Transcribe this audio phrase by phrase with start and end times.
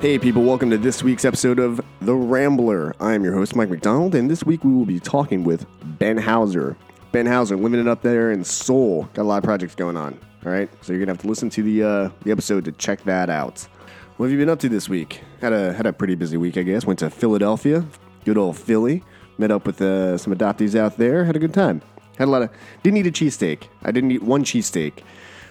[0.00, 2.94] Hey, people, welcome to this week's episode of The Rambler.
[3.00, 5.66] I am your host, Mike McDonald, and this week we will be talking with
[5.98, 6.74] Ben Hauser.
[7.12, 9.10] Ben Hauser, living it up there in Seoul.
[9.12, 10.70] Got a lot of projects going on, all right?
[10.82, 13.68] So you're to have to listen to the, uh, the episode to check that out.
[14.16, 15.20] What have you been up to this week?
[15.42, 16.86] Had a, had a pretty busy week, I guess.
[16.86, 17.84] Went to Philadelphia,
[18.24, 19.04] good old Philly.
[19.36, 21.26] Met up with uh, some adoptees out there.
[21.26, 21.82] Had a good time.
[22.16, 22.50] Had a lot of.
[22.82, 23.64] Didn't eat a cheesesteak.
[23.82, 25.02] I didn't eat one cheesesteak.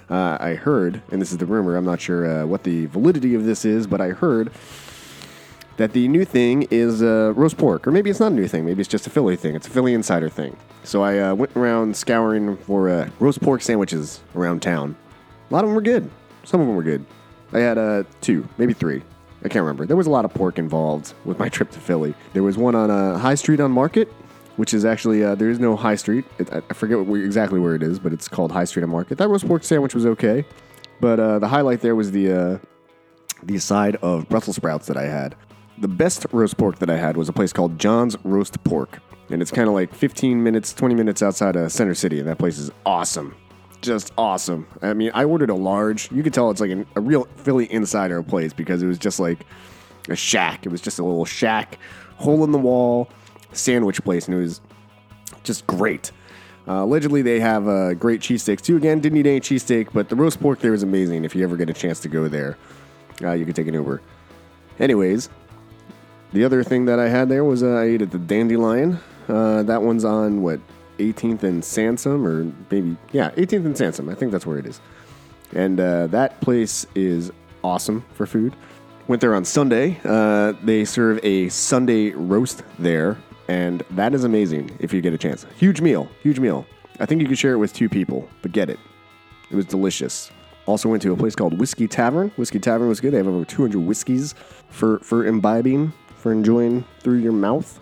[0.09, 3.35] Uh, I heard, and this is the rumor, I'm not sure uh, what the validity
[3.35, 4.51] of this is, but I heard
[5.77, 7.87] that the new thing is uh, roast pork.
[7.87, 8.65] Or maybe it's not a new thing.
[8.65, 9.55] Maybe it's just a Philly thing.
[9.55, 10.57] It's a Philly insider thing.
[10.83, 14.95] So I uh, went around scouring for uh, roast pork sandwiches around town.
[15.49, 16.09] A lot of them were good.
[16.43, 17.05] Some of them were good.
[17.53, 19.03] I had uh, two, maybe three.
[19.43, 19.85] I can't remember.
[19.85, 22.13] There was a lot of pork involved with my trip to Philly.
[22.33, 24.11] There was one on uh, High Street on Market,
[24.59, 26.25] which is actually uh, there is no High Street.
[26.37, 29.17] It, I forget what, exactly where it is, but it's called High Street on Market.
[29.17, 30.43] That roast pork sandwich was okay,
[30.99, 32.57] but uh, the highlight there was the uh,
[33.41, 35.37] the side of Brussels sprouts that I had.
[35.77, 38.99] The best roast pork that I had was a place called John's Roast Pork,
[39.29, 42.37] and it's kind of like 15 minutes, 20 minutes outside of Center City, and that
[42.37, 43.37] place is awesome.
[43.79, 44.67] Just awesome.
[44.81, 46.11] I mean, I ordered a large.
[46.11, 49.21] You could tell it's like an, a real Philly insider place because it was just
[49.21, 49.45] like
[50.09, 50.65] a shack.
[50.65, 51.77] It was just a little shack,
[52.17, 53.09] hole in the wall
[53.53, 54.61] sandwich place, and it was
[55.43, 56.11] just great.
[56.67, 58.77] Uh, allegedly, they have uh, great cheesesteaks too.
[58.77, 61.25] Again, didn't eat any cheesesteak, but the roast pork there is amazing.
[61.25, 62.57] If you ever get a chance to go there,
[63.23, 64.01] uh, you can take an Uber.
[64.79, 65.29] Anyways,
[66.31, 68.99] the other thing that I had there was uh, I ate at the Dandelion.
[69.27, 70.59] Uh, that one's on what
[70.99, 74.09] 18th and Sansom, or maybe yeah, 18th and Sansom.
[74.09, 74.79] I think that's where it is.
[75.53, 77.31] And uh, that place is
[77.63, 78.55] awesome for food.
[79.07, 79.99] Went there on Sunday.
[80.63, 83.17] They serve a Sunday roast there,
[83.49, 85.45] and that is amazing if you get a chance.
[85.57, 86.67] Huge meal, huge meal.
[86.99, 88.79] I think you could share it with two people, but get it.
[89.49, 90.31] It was delicious.
[90.67, 92.31] Also went to a place called Whiskey Tavern.
[92.35, 93.11] Whiskey Tavern was good.
[93.11, 94.35] They have over 200 whiskeys
[94.69, 97.79] for for imbibing, for enjoying through your mouth,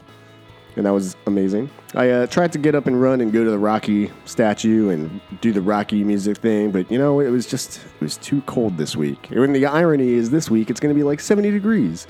[0.78, 1.70] and that was amazing.
[1.96, 5.20] I uh, tried to get up and run and go to the Rocky statue and
[5.42, 8.78] do the Rocky music thing, but you know it was just it was too cold
[8.78, 9.32] this week.
[9.32, 12.08] And the irony is, this week it's going to be like 70 degrees,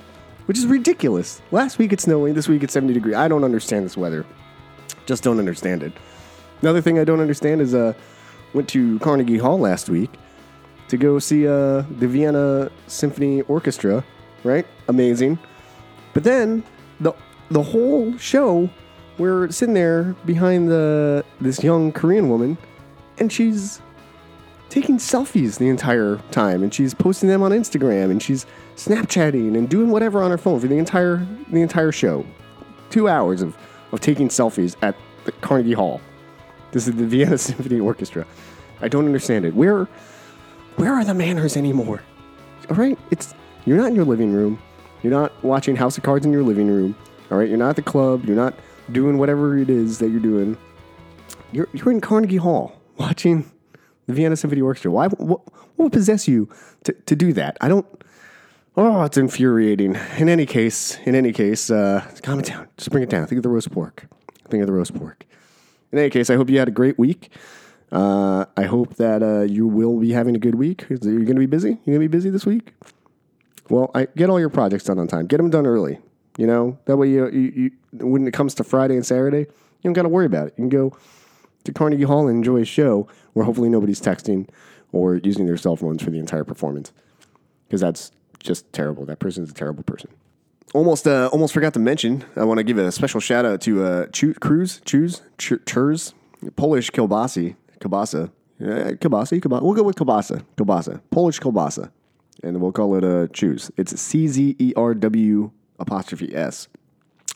[0.47, 1.41] which is ridiculous.
[1.51, 2.33] Last week it's snowing.
[2.33, 3.13] This week it's 70 degree.
[3.13, 4.25] I don't understand this weather.
[5.05, 5.93] Just don't understand it.
[6.61, 7.93] Another thing I don't understand is uh
[8.53, 10.09] went to Carnegie Hall last week
[10.87, 14.03] to go see uh the Vienna Symphony Orchestra,
[14.43, 14.65] right?
[14.87, 15.37] Amazing.
[16.13, 16.63] But then
[16.99, 17.13] the
[17.51, 18.69] the whole show
[19.17, 22.57] we're sitting there behind the this young Korean woman
[23.19, 23.81] and she's
[24.69, 28.45] taking selfies the entire time and she's posting them on Instagram and she's
[28.77, 32.25] Snapchatting and doing whatever on her phone for the entire the entire show.
[32.91, 33.57] Two hours of,
[33.91, 34.95] of taking selfies at
[35.25, 35.99] the Carnegie Hall.
[36.71, 38.25] This is the Vienna Symphony Orchestra.
[38.79, 39.55] I don't understand it.
[39.55, 39.85] Where
[40.75, 42.03] where are the manners anymore?
[42.69, 43.33] All right, it's
[43.65, 44.61] you're not in your living room.
[45.01, 46.95] You're not watching House of Cards in your living room.
[47.31, 48.25] All right, you're not at the club.
[48.25, 48.53] You're not
[48.91, 50.55] doing whatever it is that you're doing.
[51.51, 53.49] You're you're in Carnegie Hall watching
[54.05, 54.91] the Vienna Symphony Orchestra.
[54.91, 55.07] Why?
[55.07, 55.41] What,
[55.77, 56.47] what would possess you
[56.83, 57.57] to, to do that?
[57.59, 57.85] I don't.
[58.79, 59.97] Oh, it's infuriating.
[60.19, 62.67] In any case, in any case, uh, calm it down.
[62.77, 63.25] Just bring it down.
[63.25, 64.05] Think of the roast pork.
[64.49, 65.25] Think of the roast pork.
[65.91, 67.31] In any case, I hope you had a great week.
[67.91, 70.85] Uh, I hope that uh, you will be having a good week.
[70.89, 71.69] You're going to be busy.
[71.69, 72.75] You're going to be busy this week.
[73.67, 75.25] Well, I get all your projects done on time.
[75.25, 75.97] Get them done early.
[76.37, 77.09] You know that way.
[77.09, 80.27] You, you, you when it comes to Friday and Saturday, you don't got to worry
[80.27, 80.53] about it.
[80.55, 80.95] You can go
[81.63, 84.47] to Carnegie Hall and enjoy a show where hopefully nobody's texting
[84.91, 86.93] or using their cell phones for the entire performance
[87.67, 89.05] because that's just terrible.
[89.05, 90.09] That person's a terrible person.
[90.73, 92.25] Almost, uh, almost forgot to mention.
[92.35, 96.13] I want to give a special shout out to uh, Chu- Cruz, Choose, Ch- Churs,
[96.55, 99.61] Polish kielbasa, kielbasa, kielbasa.
[99.61, 101.89] We'll go with kielbasa, kielbasa, Polish kielbasa,
[102.43, 103.71] and we'll call it uh, Choose.
[103.77, 106.67] It's C Z E R W apostrophe S.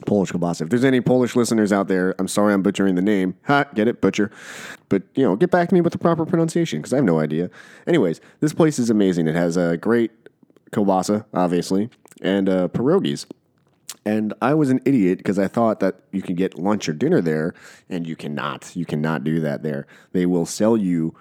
[0.06, 0.62] Polish kielbasa.
[0.64, 3.36] If there's any Polish listeners out there, I'm sorry I'm butchering the name.
[3.44, 4.32] Ha, get it, butcher.
[4.90, 7.20] But you know, get back to me with the proper pronunciation because I have no
[7.20, 7.50] idea.
[7.88, 9.28] Anyways, this place is amazing.
[9.28, 10.12] It has a great
[10.72, 11.90] kielbasa, obviously,
[12.22, 13.26] and uh, pierogies.
[14.04, 17.22] And I was an idiot because I thought that you can get lunch or dinner
[17.22, 17.54] there,
[17.90, 18.76] and you cannot.
[18.76, 19.86] You cannot do that there.
[20.12, 21.16] They will sell you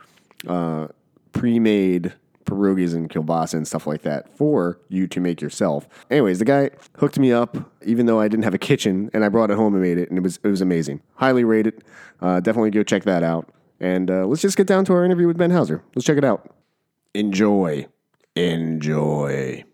[0.46, 0.88] uh,
[1.32, 2.14] pre-made
[2.46, 5.88] pierogies and kielbasa and stuff like that for you to make yourself.
[6.10, 9.28] Anyways, the guy hooked me up, even though I didn't have a kitchen, and I
[9.28, 11.02] brought it home and made it, and it was it was amazing.
[11.14, 11.84] Highly rated.
[12.20, 13.48] Uh, definitely go check that out.
[13.78, 15.82] And uh, let's just get down to our interview with Ben Hauser.
[15.94, 16.54] Let's check it out.
[17.14, 17.86] Enjoy.
[18.36, 19.64] Enjoy.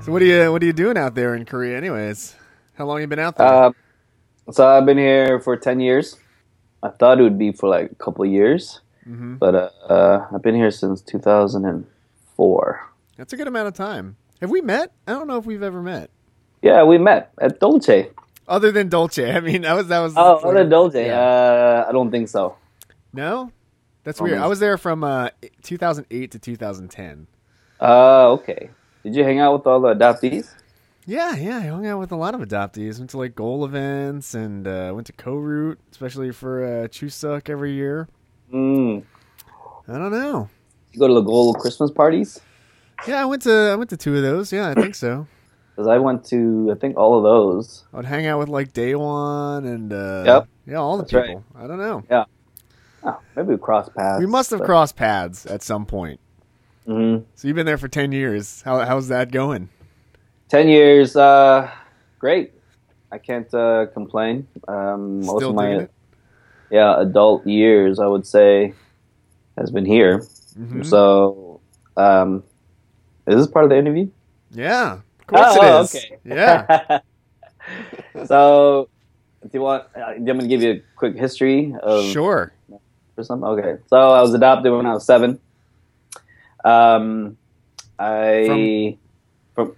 [0.00, 2.36] So what are you what are you doing out there in Korea, anyways?
[2.74, 3.46] How long you been out there?
[3.46, 3.72] Uh,
[4.50, 6.18] so I've been here for ten years.
[6.82, 9.38] I thought it would be for like a couple of years, Mhm.
[9.38, 12.80] but uh, uh, I've been here since 2004.
[13.16, 14.16] That's a good amount of time.
[14.42, 14.92] Have we met?
[15.06, 16.10] I don't know if we've ever met.
[16.60, 18.10] Yeah, we met at Dolce.
[18.46, 19.32] Other than Dolce.
[19.36, 20.14] I mean, that was that was.
[20.16, 21.06] Oh, other Dolce.
[21.06, 21.18] Yeah.
[21.18, 22.56] Uh, I don't think so.
[23.12, 23.52] No,
[24.02, 24.38] that's Oh, weird.
[24.38, 25.28] I was there from uh,
[25.62, 27.26] 2008 to 2010.
[27.80, 28.70] Uh, okay.
[29.02, 30.52] Did you hang out with all the adoptees?
[31.06, 31.58] Yeah, yeah.
[31.58, 32.98] I hung out with a lot of adoptees.
[32.98, 37.72] Went to like goal events and uh, went to KoRoot, especially for uh, Chuseok every
[37.72, 38.08] year.
[38.52, 39.04] Mm.
[39.86, 40.48] I don't know.
[40.92, 42.40] You go to the gold Christmas parties?
[43.06, 44.52] Yeah, I went to I went to two of those.
[44.52, 45.26] Yeah, I think so.
[45.74, 47.84] Because I went to, I think, all of those.
[47.92, 50.48] I would hang out with like Day One and uh, Yep.
[50.66, 51.26] yeah, all the That's right.
[51.28, 51.44] people.
[51.56, 52.26] I don't know.
[53.06, 54.20] Oh, maybe we crossed paths.
[54.20, 56.20] We must have but- crossed paths at some point.
[56.86, 57.24] Mhm.
[57.34, 58.62] So you've been there for ten years.
[58.62, 59.68] How how's that going?
[60.50, 61.68] 10 years, uh,
[62.18, 62.52] great.
[63.10, 64.46] I can't uh, complain.
[64.68, 65.90] Um, most of my it?
[66.70, 68.74] yeah adult years, I would say,
[69.58, 70.18] has been here.
[70.58, 70.84] Mhm.
[70.84, 71.60] So,
[71.96, 72.44] um,
[73.26, 74.08] is this part of the interview?
[74.50, 75.94] Yeah, of course Oh, it is.
[75.94, 76.18] okay.
[76.24, 77.00] Yeah.
[78.26, 78.88] so,
[79.42, 79.84] do you want?
[79.94, 82.52] Uh, do you want me to give you a quick history of Sure.
[83.16, 83.46] or something?
[83.48, 83.82] Okay.
[83.88, 85.40] So I was adopted when I was seven.
[86.64, 87.36] Um,
[87.98, 88.96] I
[89.54, 89.76] from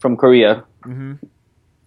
[0.00, 1.14] from, Korea, hmm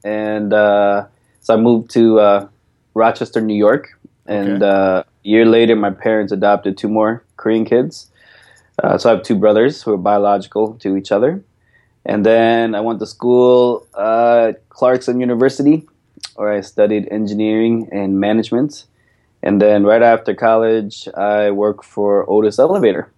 [0.03, 1.07] and uh,
[1.41, 2.47] so I moved to uh,
[2.93, 3.97] Rochester, New York,
[4.27, 4.65] and Okay.
[4.65, 8.11] uh, a year later, my parents adopted two more Korean kids.
[8.83, 11.43] Uh, so I have two brothers who are biological to each other,
[12.05, 15.87] and then I went to school uh, at Clarkson University,
[16.35, 18.85] where I studied engineering and management.
[19.41, 23.11] And then right after college, I worked for Otis Elevator.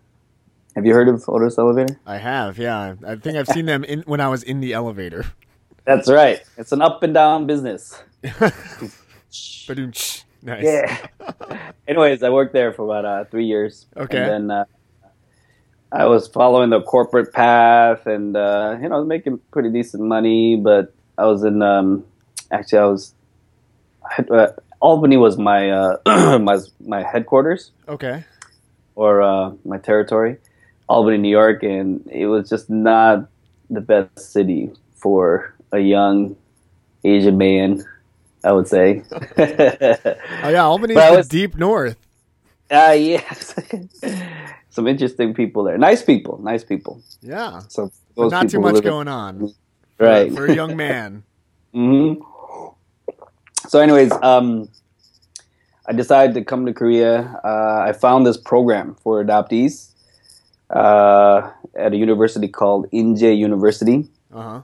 [0.76, 2.00] Have you heard of Otis Elevator?
[2.06, 2.58] I have.
[2.58, 5.26] Yeah, I think I've seen them in when I was in the elevator.
[5.86, 6.42] That's right.
[6.58, 8.04] It's an up and down business.
[10.44, 10.64] Nice.
[10.64, 11.08] Yeah.
[11.88, 13.86] Anyways, I worked there for about uh, three years.
[13.98, 14.18] Okay.
[14.18, 14.66] And then uh,
[15.92, 20.04] I was following the corporate path, and uh, you know, I was making pretty decent
[20.04, 20.56] money.
[20.58, 22.04] But I was in um,
[22.52, 23.14] actually, I was
[24.30, 24.48] uh,
[24.82, 25.98] Albany was my uh,
[26.40, 28.26] my my headquarters Okay.
[28.96, 30.38] or uh, my territory,
[30.90, 33.28] Albany, New York, and it was just not
[33.70, 36.36] the best city for a young
[37.04, 37.84] Asian man.
[38.44, 39.04] I would say.
[40.44, 41.98] Oh yeah, Albany is was- deep north.
[42.70, 43.56] Ah, yes.
[44.78, 45.76] Some interesting people there.
[45.80, 46.38] Nice people.
[46.44, 47.02] Nice people.
[47.22, 49.52] Yeah, So those not too much going on.
[50.00, 50.32] Right.
[50.32, 51.24] for a young man.
[51.74, 52.14] hmm
[53.70, 54.70] So, anyways, um,
[55.90, 57.14] I decided to come to Korea.
[57.44, 59.96] Uh, I found this program for adoptees
[60.70, 64.62] uh, at a university called Inje University, Uh huh.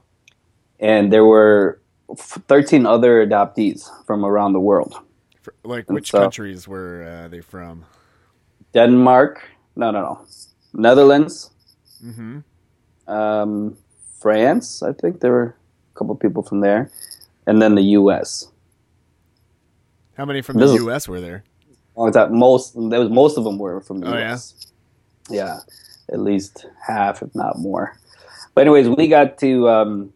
[0.78, 1.80] and there were
[2.10, 4.94] f- 13 other adoptees from around the world.
[5.64, 7.84] Like And which so- countries were uh, they from?
[8.72, 9.42] Denmark,
[9.76, 10.26] no, no, no,
[10.72, 11.50] Netherlands,
[12.04, 12.40] Mm-hmm.
[13.10, 13.76] um,
[14.20, 14.82] France.
[14.82, 15.56] I think there were
[15.94, 16.90] a couple people from there,
[17.46, 18.48] and then the U.S.
[20.16, 21.08] How many from This the U.S.
[21.08, 21.44] were there?
[22.12, 24.28] That most there was most of them were from the Oh, yeah?
[24.30, 24.66] U.S.
[25.30, 25.60] Yeah,
[26.12, 27.96] at least half, if not more.
[28.54, 30.12] But anyways, we got to um,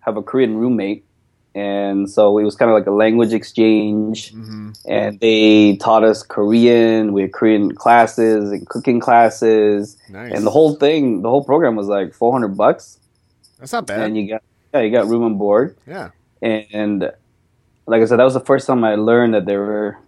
[0.00, 1.04] have a Korean roommate,
[1.54, 4.32] and so it was kind of like a language exchange.
[4.32, 4.70] Mm-hmm.
[4.88, 7.12] And they taught us Korean.
[7.12, 10.32] We had Korean classes and cooking classes, Nice.
[10.34, 12.98] and the whole thing, the whole program was like four hundred bucks,
[13.58, 14.00] That's not bad.
[14.00, 14.42] and you got
[14.74, 15.76] yeah, you got room and board.
[15.86, 16.10] yeah.
[16.40, 17.10] and
[17.86, 19.98] like I said, that was the first time I learned that there were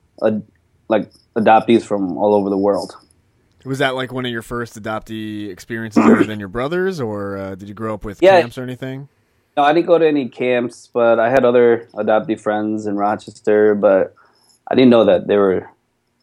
[0.88, 2.96] like adoptees from all over the world.
[3.64, 7.54] Was that like one of your first adoptee experiences other than your brothers, or uh,
[7.54, 8.40] did you grow up with Yeah.
[8.40, 9.08] camps or anything?
[9.56, 13.74] No, I didn't go to any camps, but I had other adoptee friends in Rochester,
[13.74, 14.14] but
[14.68, 15.70] I didn't know that there were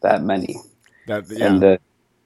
[0.02, 0.56] that many.
[1.06, 1.46] That yeah.
[1.46, 1.76] And uh,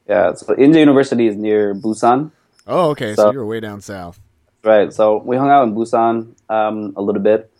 [0.08, 2.30] yeah, so Inje University is near Busan,
[2.66, 3.14] oh, okay.
[3.14, 4.18] So, so- you were way down south.
[4.64, 4.92] right?
[4.92, 7.50] So we hung out in Busan um, a little bit,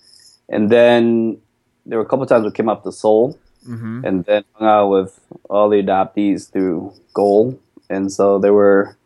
[0.48, 1.38] and then
[1.86, 4.04] there were a couple times we came up to Seoul, Mm-hmm.
[4.06, 5.18] and then hung out with
[5.50, 7.58] all the adoptees through Goal,
[7.90, 8.96] and so there were,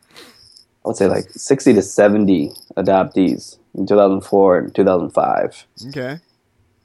[0.84, 5.10] I would say, like sixty to seventy adoptees in two thousand four and two thousand
[5.10, 6.18] five, Okay.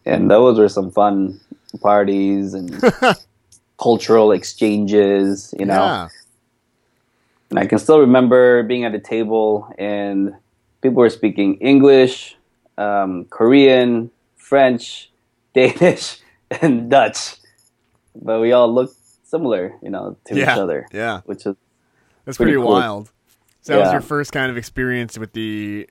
[0.06, 1.40] and those were some fun
[1.82, 2.82] parties and
[3.80, 5.74] cultural exchanges, you know.
[5.76, 6.08] Yeah.
[7.52, 10.34] And I can still remember being at a table and
[10.82, 12.36] people were speaking English,
[12.78, 15.12] um, Korean, French,
[15.54, 16.18] Danish,
[16.50, 17.36] and Dutch,
[18.16, 20.54] but we all looked similar, you know, to Yeah.
[20.54, 21.22] each other, Yeah.
[21.26, 21.56] which is
[22.26, 22.72] That's Pretty pretty, cool.
[22.74, 23.12] wild.
[23.62, 25.88] So that was your first kind of experience with the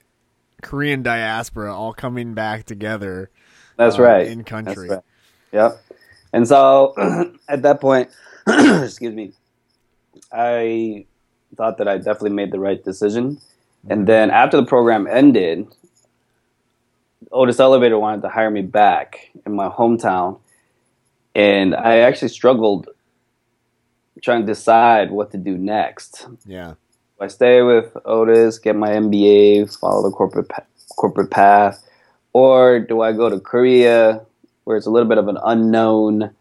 [0.64, 3.30] Korean diaspora all coming back together.
[3.76, 4.88] that's uh, right in country.
[4.88, 5.00] right.
[5.52, 5.80] Yep.
[6.32, 6.94] And so
[7.48, 8.10] at that point,
[8.48, 9.32] excuse me,
[10.32, 11.06] I
[11.56, 13.40] thought that I definitely made the right decision.
[13.88, 15.68] And then after the program ended,
[17.30, 20.40] Otis Elevator wanted to hire me back in my hometown.
[21.34, 22.88] And I actually struggled
[24.22, 26.26] trying to decide what to do next.
[26.46, 26.74] Yeah.
[27.20, 30.64] I stay with Otis, get my MBA, follow the corporate pa-
[30.96, 31.88] corporate path,
[32.32, 34.20] or do I go to Korea,
[34.64, 36.34] where it's a little bit of an unknown?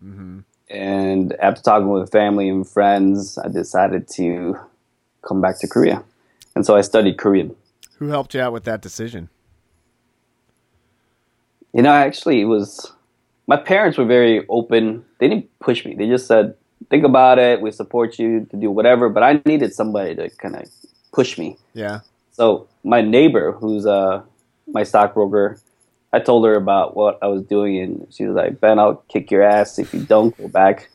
[0.00, 4.56] hmm And after talking with family and friends, I decided to
[5.26, 6.02] come back to Korea,
[6.54, 7.54] and so I studied Korean.
[7.98, 9.28] Who helped you out with that decision?
[11.72, 12.92] You know, actually, it was
[13.46, 15.04] my parents were very open.
[15.18, 15.94] They didn't push me.
[15.94, 16.54] They just said,
[16.90, 17.60] "Think about it.
[17.60, 20.68] We support you to do whatever." But I needed somebody to kind of
[21.12, 21.56] push me.
[21.74, 22.00] Yeah.
[22.32, 24.22] So my neighbor, who's uh
[24.66, 25.58] my stockbroker,
[26.12, 29.30] I told her about what I was doing, and she was like, "Ben, I'll kick
[29.30, 30.90] your ass if you don't go back."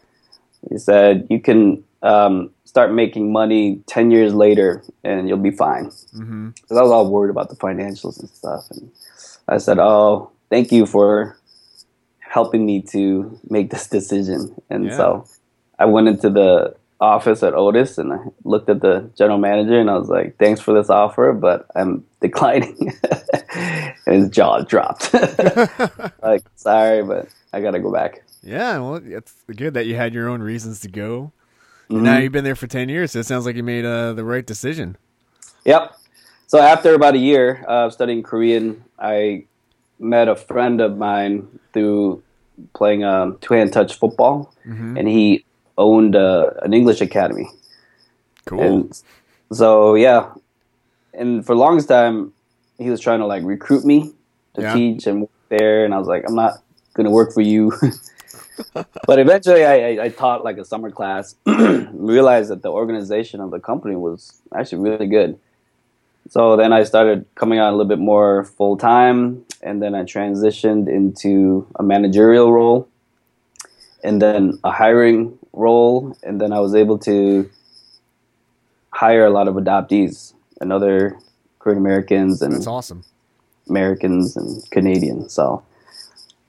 [0.70, 5.92] He said, "You can um, start making money ten years later, and you'll be fine."
[6.14, 8.92] hmm Because I was all worried about the financials and stuff, and
[9.48, 11.38] I said, "Oh, thank you for
[12.20, 14.98] helping me to make this decision." And Yeah.
[14.98, 15.26] so
[15.80, 19.90] I went into the office at Otis and I looked at the general manager and
[19.90, 22.94] I was like, "Thanks for this offer, but I'm declining."
[24.06, 25.14] and his jaw dropped.
[26.24, 28.24] like, sorry, but I gotta go back.
[28.42, 28.80] Yeah.
[28.80, 31.32] Well, it's good that you had your own reasons to go.
[31.90, 32.02] Mhm.
[32.02, 34.24] Now you've been there for ten years, so it sounds like you made uh, the
[34.24, 34.98] right decision.
[35.66, 35.96] Yep.
[36.48, 39.46] So after about a year of studying Korean, I
[40.00, 42.24] met a friend of mine through
[42.74, 45.44] playing um, two-hand touch football, hmm and he
[45.78, 47.50] owned uh, an English academy.
[48.46, 48.62] Cool.
[48.62, 49.02] And
[49.52, 50.32] so yeah,
[51.14, 52.34] and for the longest time,
[52.78, 54.14] he was trying to like recruit me
[54.56, 54.74] to Yeah.
[54.74, 56.62] teach and work there, and I was like, I'm not
[56.94, 57.74] gonna work for you.
[58.74, 61.36] but eventually, I, I, I taught like a summer class.
[61.46, 65.40] realized that the organization of the company was actually really good.
[66.30, 70.04] So then I started coming out a little bit more full time, and then I
[70.04, 72.88] transitioned into a managerial role,
[74.04, 77.50] and then a hiring role, and then I was able to
[78.92, 81.18] hire a lot of adoptees and other
[81.60, 83.04] Korean Americans and That's awesome.
[83.70, 85.34] Americans and Canadians.
[85.34, 85.64] So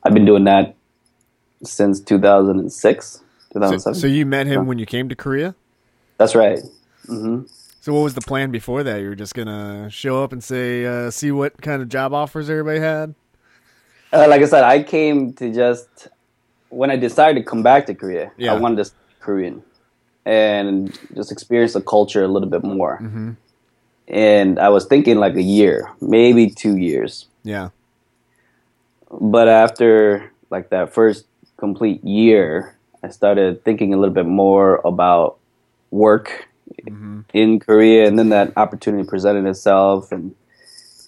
[0.04, 0.74] I've been doing that
[1.64, 3.22] since 2006,
[3.52, 3.94] 2007.
[4.00, 4.68] so you met him Yeah.
[4.68, 5.54] when you came to Korea.
[6.18, 6.60] That's right.
[7.06, 7.42] hmm
[7.80, 9.00] So what was the plan before that?
[9.00, 12.48] You were just gonna show up and say, uh, see what kind of job offers
[12.50, 13.14] everybody had.
[14.12, 16.08] Uh, like I said, I came to just
[16.70, 18.32] when I decided to come back to Korea.
[18.36, 18.52] Yeah.
[18.52, 19.62] I wanted to Korean
[20.24, 22.98] and just experience the culture a little bit more.
[23.00, 23.32] Mm-hmm.
[24.08, 27.26] And I was thinking like a year, maybe two years.
[27.44, 27.70] Yeah.
[29.10, 35.38] But after like that first complete year, I started thinking a little bit more about
[35.90, 36.48] work
[36.86, 40.34] hmm in Korea, and then that opportunity presented itself, and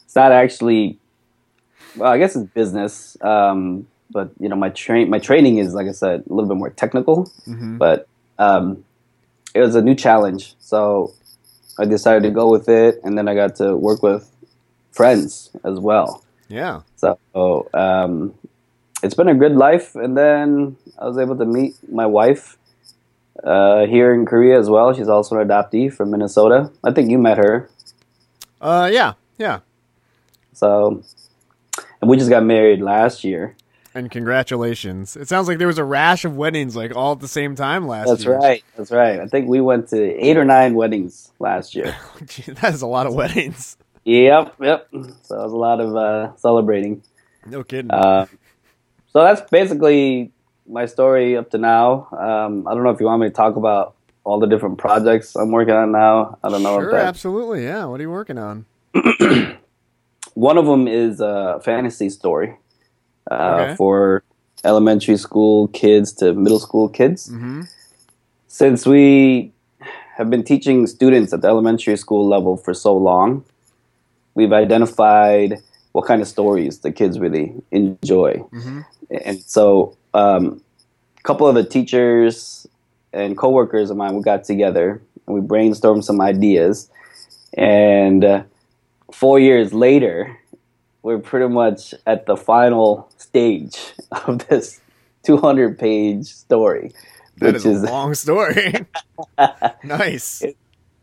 [0.05, 0.99] it's not actually.
[1.97, 5.88] Well, I guess it's business, um, but you know, my train my training is like
[5.88, 8.85] I said, a little bit more technical, hmm but um,
[9.55, 11.12] it was a new challenge, so
[11.79, 14.31] I decided to go with it, and then I got to work with
[14.93, 16.25] friends as well.
[16.49, 16.83] Yeah.
[16.97, 18.35] So um,
[19.02, 22.59] it's been a good life, and then I was able to meet my wife
[23.43, 24.93] uh, here in Korea as well.
[24.93, 26.71] She's also an adoptee from Minnesota.
[26.85, 27.71] I think you met her.
[28.61, 29.14] Uh, yeah.
[29.38, 29.61] Yeah.
[30.52, 31.02] So,
[32.00, 33.57] and we just got married last year.
[33.95, 35.17] And congratulations.
[35.17, 37.89] It sounds like there was a rash of weddings like all at the same time
[37.89, 38.35] last That's year.
[38.35, 38.65] That's right.
[38.77, 39.21] That's right.
[39.21, 41.97] I think we went to eight or nine weddings last year.
[42.25, 43.77] Gee, that is a lot of weddings.
[44.05, 44.89] yep, yep.
[45.23, 47.03] So it was a lot of uh, celebrating.
[47.47, 47.91] No kidding.
[47.91, 48.27] Uh,
[49.13, 50.31] so that's basically
[50.69, 52.09] my story up to now.
[52.13, 55.35] Um, I don't know if you want me to talk about all the different projects
[55.35, 56.39] I'm working on now.
[56.45, 57.65] I don't know sure, absolutely.
[57.65, 57.87] Yeah.
[57.87, 58.67] What are you working on?
[60.35, 62.57] One of them is a fantasy story
[63.31, 63.75] uh, Okay.
[63.77, 64.23] for
[64.65, 67.29] elementary school kids to middle school kids.
[67.31, 67.63] Mm-hmm.
[68.49, 69.53] Since we
[70.17, 73.45] have been teaching students at the elementary school level for so long,
[74.35, 78.35] we've identified what kind of stories the kids really enjoy.
[78.53, 78.81] Mm-hmm.
[79.25, 80.61] and so um,
[81.19, 82.67] a couple of the teachers
[83.13, 86.89] and coworkers of mine we got together and we brainstormed some ideas
[87.55, 88.43] and uh,
[89.13, 90.37] four years later
[91.03, 93.79] we're pretty much at the final stage
[94.27, 94.81] of this
[95.25, 96.93] 200 page story
[97.39, 98.75] That which is is a long story.
[99.85, 100.43] nice.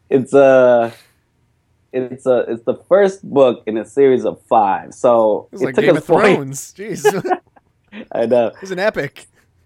[0.09, 0.93] it's a
[1.93, 5.75] it's a it's the first book in a series of five so It's it like
[5.75, 6.73] took Game us of Thrones.
[6.77, 7.39] Jeez.
[8.11, 9.25] I know It's an epic.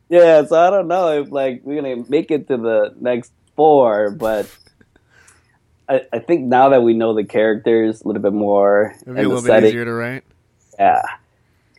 [0.10, 4.12] yeah, so I don't know if like we're gonna make it to the next four,
[4.12, 4.48] but
[5.90, 9.22] I, I think now that we know the characters a little bit more It'd be
[9.22, 10.24] a little bit setting, easier to write.
[10.80, 11.02] yeah,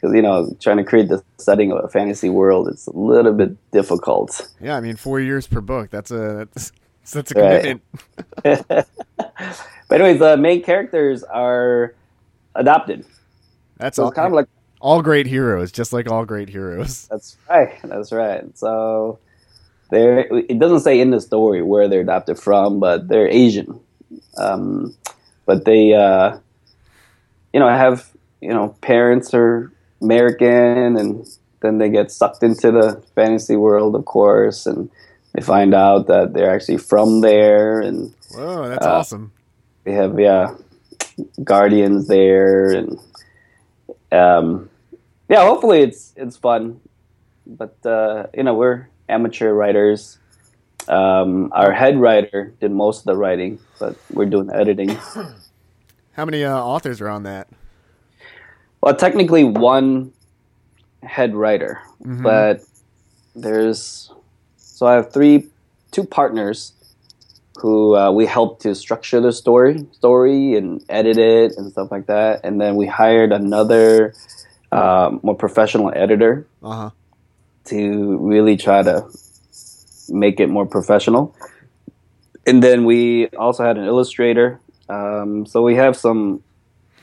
[0.02, 3.32] because you know trying to create the setting of a fantasy world it's a little
[3.32, 4.48] bit difficult.
[4.60, 5.90] Yeah, I mean, four years per book.
[5.90, 6.72] That's a that's,
[7.12, 7.62] that's a Right.
[7.62, 7.82] commitment.
[9.88, 11.94] But anyways, the main characters are
[12.54, 13.04] adopted.
[13.76, 14.12] That's So all.
[14.12, 14.46] kind of like
[14.80, 17.06] all great heroes, just like all great heroes.
[17.10, 17.78] That's right.
[17.84, 18.56] That's right.
[18.56, 19.18] So
[19.90, 23.78] there, it doesn't say in the story where they're adopted from, but they're Asian.
[24.38, 24.96] Um,
[25.44, 26.38] but they, uh,
[27.52, 29.70] you know, have you know parents are
[30.02, 31.26] American, and
[31.60, 34.90] then they get sucked into the fantasy world, of course, and
[35.32, 39.32] they find out that they're actually from there, and Whoa, that's Uh, awesome.
[39.84, 40.54] they have yeah
[41.44, 42.98] guardians there and
[44.10, 44.68] um
[45.28, 46.80] yeah hopefully it's it's fun
[47.46, 50.18] but uh you know we're amateur writers
[50.88, 54.96] um our head writer did most of the writing but we're doing editing
[56.12, 57.48] How many uh, authors are on that?
[58.82, 60.12] Well technically one
[61.02, 62.22] head writer Mhm.
[62.22, 62.60] but
[63.34, 64.10] there's
[64.56, 65.46] so i have three
[65.90, 66.72] two partners
[67.56, 72.06] who uh, we helped to structure the story story and edit it and stuff like
[72.06, 74.14] that and then we hired another
[74.72, 76.90] uh, more professional editor Uh huh.
[77.66, 79.04] to really try to
[80.08, 81.34] make it more professional
[82.46, 84.58] and then we also had an illustrator
[84.88, 86.42] um, so we have some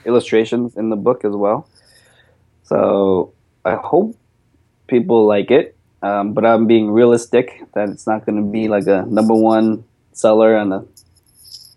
[0.05, 1.67] illustrations in the book as well
[2.63, 3.33] so
[3.65, 4.15] i hope
[4.87, 8.87] people like it um, but i'm being realistic that it's not going to be like
[8.87, 10.87] a number one seller on the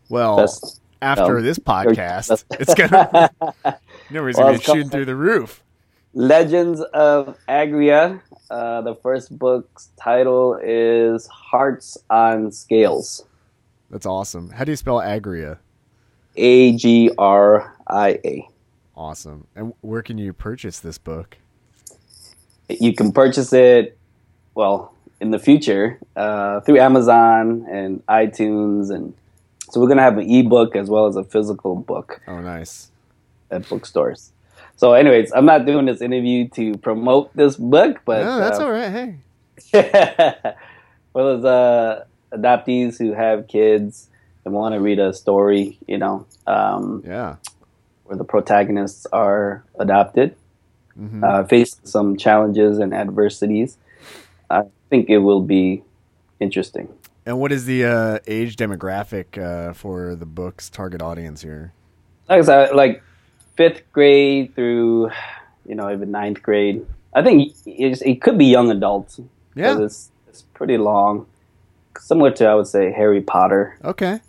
[0.09, 1.43] Well, best after no.
[1.43, 3.29] this podcast, it's gonna
[4.11, 5.63] nobody's Well, gonna be shooting through the roof.
[6.15, 8.21] Legends of Agria.
[8.51, 13.25] Uh, the first book's title is Hearts on Scales.
[13.91, 14.51] That's awesome.
[14.51, 15.59] How do you spell agria?
[16.37, 18.49] A G R I A.
[18.97, 19.47] Awesome.
[19.57, 21.37] And where can you purchase this book?
[22.69, 23.97] You can purchase it,
[24.55, 29.15] well, in the future uh, through Amazon and iTunes, and
[29.71, 32.91] so we're gonna have an ebook as well as a physical book Oh, nice.
[33.51, 34.33] at bookstores.
[34.77, 38.65] So, anyways, I'm not doing this interview to promote this book, but no, that's uh,
[38.65, 38.91] all right.
[38.91, 39.15] Hey,
[41.13, 44.09] for those uh, adoptees who have kids
[44.45, 47.37] and want to read a story, you know, um, yeah.
[48.05, 50.35] where the protagonists are adopted,
[50.95, 53.79] hmm uh, face some challenges and adversities,
[54.51, 55.83] I think it will be
[56.41, 56.89] interesting.
[57.25, 61.73] and what is the uh, age demographic uh, for the book's target audience here?
[62.29, 63.03] Like I said, like
[63.57, 65.11] fifth grade through,
[65.67, 66.85] you know, even ninth grade.
[67.15, 69.21] I think it could be young adults.
[69.55, 69.79] Yeah.
[69.81, 71.27] It's, it's pretty long.
[71.99, 74.21] Similar to, I would say, Harry Potter Okay.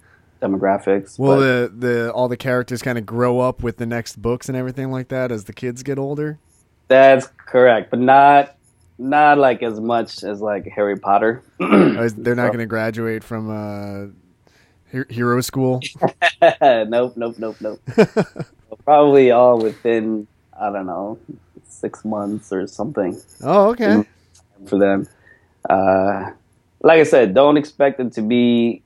[0.43, 1.17] Demographics.
[1.17, 4.57] Well, the, the all the characters kind of grow up with the next books and
[4.57, 6.39] everything like that as the kids get older?
[6.87, 8.55] That's correct, but not
[8.99, 11.41] not like as much as like Harry Potter.
[11.59, 14.11] They're not So- going to graduate from uh,
[14.91, 15.81] he- hero school.
[16.41, 17.79] nope, nope, nope, nope.
[18.85, 20.27] Probably all within
[20.59, 21.17] I don't know
[21.67, 23.85] six months or something oh, okay.
[23.85, 24.05] Mm.
[24.67, 25.07] for them.
[25.69, 26.31] Uh,
[26.81, 28.83] like I said, don't expect it to be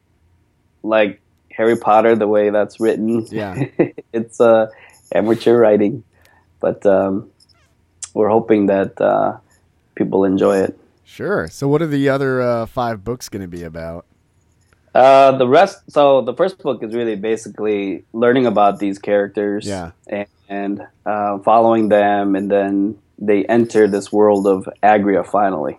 [0.84, 1.20] like
[1.58, 3.26] Harry Potter the way that's written.
[3.32, 3.66] Yeah.
[4.14, 4.68] it's uh,
[5.14, 6.04] amateur writing,
[6.60, 7.32] but um,
[8.14, 9.38] we're hoping that uh,
[9.96, 10.80] people enjoy it.
[11.04, 11.48] Sure.
[11.48, 14.06] So, what are the other uh, five books going to be about?
[14.94, 15.92] Uh, the rest.
[15.92, 19.92] So the first book is really basically learning about these characters, Yeah.
[20.08, 25.78] and, and uh, following them, and then they enter this world of Agria finally,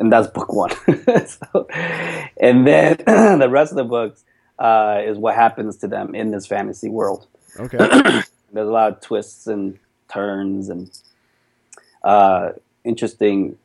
[0.00, 0.70] and that's book one.
[1.26, 1.66] so,
[2.40, 2.96] and then
[3.38, 4.24] the rest of the books
[4.58, 7.26] uh, is what happens to them in this fantasy world.
[7.58, 7.78] Okay.
[8.52, 9.78] There's a lot of twists and
[10.12, 10.90] turns and
[12.02, 12.50] uh,
[12.84, 13.56] interesting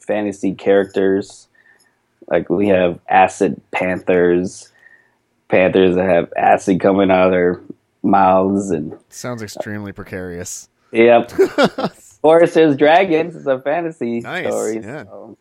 [0.00, 1.48] fantasy characters.
[2.28, 4.70] Like we have acid panthers,
[5.48, 7.60] panthers that have acid coming out of their
[8.02, 10.68] mouths, and Sounds extremely precarious.
[10.92, 11.32] yep.
[11.78, 13.36] of course, there's dragons.
[13.36, 14.80] It's a fantasy Nice, story.
[14.80, 15.04] yeah.
[15.04, 15.36] So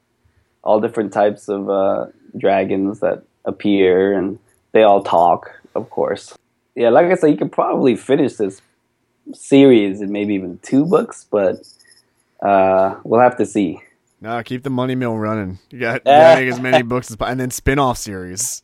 [0.63, 4.37] all different types of uh, dragons that appear, and
[4.75, 6.37] they all talk, of course.
[6.75, 8.61] Yeah, like I said, you could probably finish this
[9.33, 11.65] series in maybe even two books, but
[12.41, 13.81] uh, we'll have to see.
[14.19, 15.59] No, keep the money mill running.
[15.71, 18.63] You got, you got to make as many books as possible, and then spin-off series.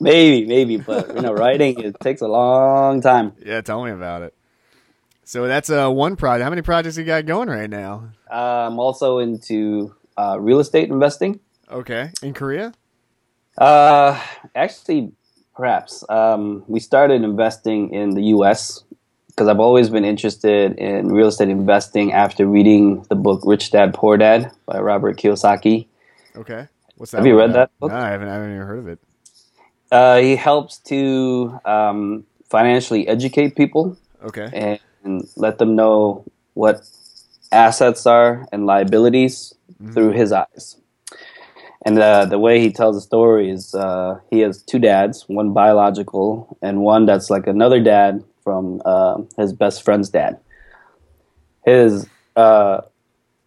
[0.00, 3.34] Maybe, maybe, but you know, writing it takes a long time.
[3.44, 4.34] Yeah, tell me about it.
[5.24, 6.44] So that's uh, one project.
[6.44, 8.08] How many projects you got going right now?
[8.30, 11.40] Uh, I'm also into uh, real estate investing.
[11.70, 12.72] Okay, in Korea.
[13.58, 14.20] Uh,
[14.54, 15.12] actually,
[15.54, 18.82] perhaps um, we started investing in the U.S.
[19.28, 23.94] because I've always been interested in real estate investing after reading the book Rich Dad
[23.94, 25.86] Poor Dad by Robert Kiyosaki.
[26.36, 27.18] Okay, what's that?
[27.18, 27.70] Have you read about?
[27.70, 27.92] that book?
[27.92, 28.28] No, I haven't.
[28.28, 28.98] I haven't even heard of it.
[29.92, 34.78] Uh, he helps to um, financially educate people Okay.
[35.04, 36.80] and let them know what
[37.52, 39.54] assets are and liabilities
[39.92, 40.76] through his eyes.
[41.84, 45.52] And uh, the way he tells the story is uh, he has two dads, one
[45.52, 50.38] biological and one that's like another dad from uh, his best friend's dad.
[51.64, 52.82] His uh,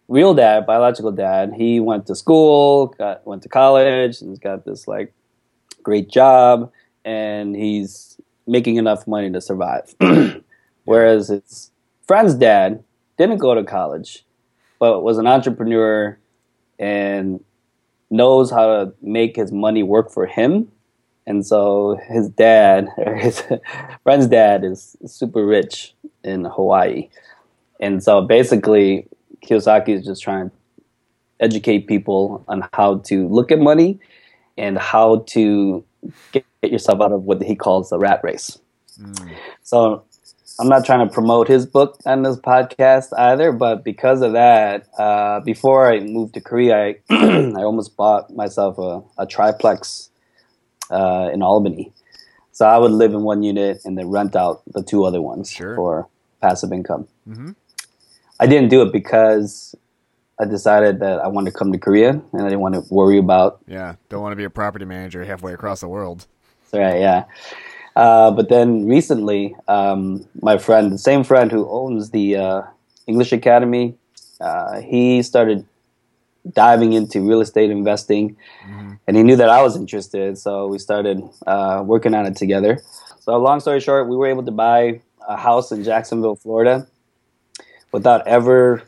[0.06, 4.64] real dad, biological dad, he went to school, got went to college, and he's got
[4.64, 5.12] this like
[5.82, 6.70] great job,
[7.04, 9.94] and he's making enough money to survive.
[10.84, 11.70] Whereas his
[12.06, 12.84] friend's dad
[13.16, 14.24] didn't go to college,
[14.78, 16.18] but was an entrepreneur
[16.78, 17.44] and
[18.10, 20.70] knows how to make his money work for him.
[21.26, 23.42] And so his dad, or his
[24.02, 25.94] friend's dad, is super rich
[26.24, 27.08] in Hawaii.
[27.80, 29.06] And so basically,
[29.44, 30.56] Kiyosaki is just trying to
[31.40, 34.00] educate people on how to look at money
[34.56, 35.84] and how to
[36.32, 38.58] get yourself out of what he calls the rat race.
[39.00, 39.36] Mm.
[39.62, 40.02] So
[40.60, 44.86] I'm not trying to promote his book on this podcast either, but because of that,
[44.98, 50.10] uh, before I moved to Korea, I, I almost bought myself a, a triplex
[50.90, 51.92] uh, in Albany.
[52.50, 55.48] So I would live in one unit and then rent out the two other ones
[55.50, 55.76] Sure.
[55.76, 56.08] for
[56.42, 57.06] passive income.
[57.28, 57.54] Mhm.
[58.40, 59.76] I didn't do it because
[60.40, 63.18] I decided that I wanted to come to Korea and I didn't want to worry
[63.18, 66.26] about Yeah, don't want to be a property manager halfway across the world.
[66.72, 67.24] Right, yeah.
[67.98, 72.62] Uh, but then recently, um, my friend, the same friend who owns the uh,
[73.08, 73.94] English Academy,
[74.40, 75.66] uh, he started
[76.52, 78.36] diving into real estate investing,
[79.06, 82.78] and he knew that I was interested, so we started uh, working on it together.
[83.20, 86.86] So, long story short, we were able to buy a house in Jacksonville, Florida,
[87.92, 88.82] without ever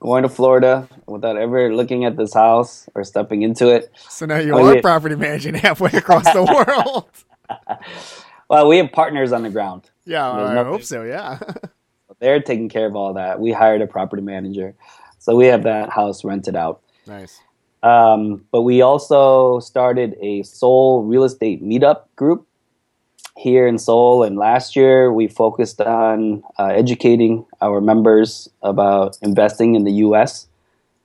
[0.00, 3.92] going to Florida, without ever looking at this house or stepping into it.
[4.08, 4.80] So now you Oh, are yeah.
[4.80, 7.10] property managing halfway across the world.
[8.48, 9.90] Well, we have partners on the ground.
[10.06, 11.02] yeah, I hope so.
[11.04, 11.38] Yeah.
[12.20, 13.38] They're taking care of all that.
[13.40, 14.74] We hired a property manager.
[15.18, 16.80] So we have that house rented out.
[17.06, 17.40] nice.
[17.80, 22.44] Um, but we also started a Seoul real estate meetup group
[23.36, 24.24] here in Seoul.
[24.24, 30.48] And last year we focused on uh, educating our members about investing in the US.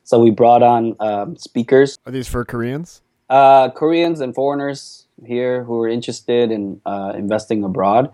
[0.03, 3.01] So we brought on um, speakers, Are these for Koreans?
[3.29, 8.11] uh, Koreans and foreigners here who are interested in uh, investing abroad.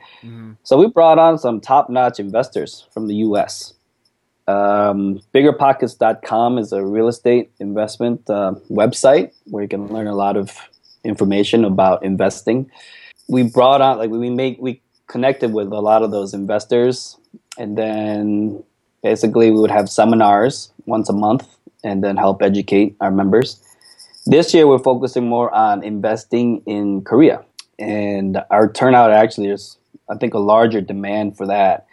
[0.64, 3.74] So we brought on some top-notch investors from the U.S.
[4.48, 10.38] Um, BiggerPockets.com is a real estate investment uh, website where you can learn a lot
[10.38, 10.58] of
[11.04, 12.70] information about investing.
[13.28, 17.18] We brought on, like we make, we connected with a lot of those investors,
[17.58, 18.64] and then
[19.04, 21.48] basically we would have seminars once a month,
[21.84, 23.64] and then help educate our members.
[24.30, 27.44] This year, we're focusing more on investing in Korea,
[27.80, 31.88] and our turnout actually is, I think, a larger demand for that.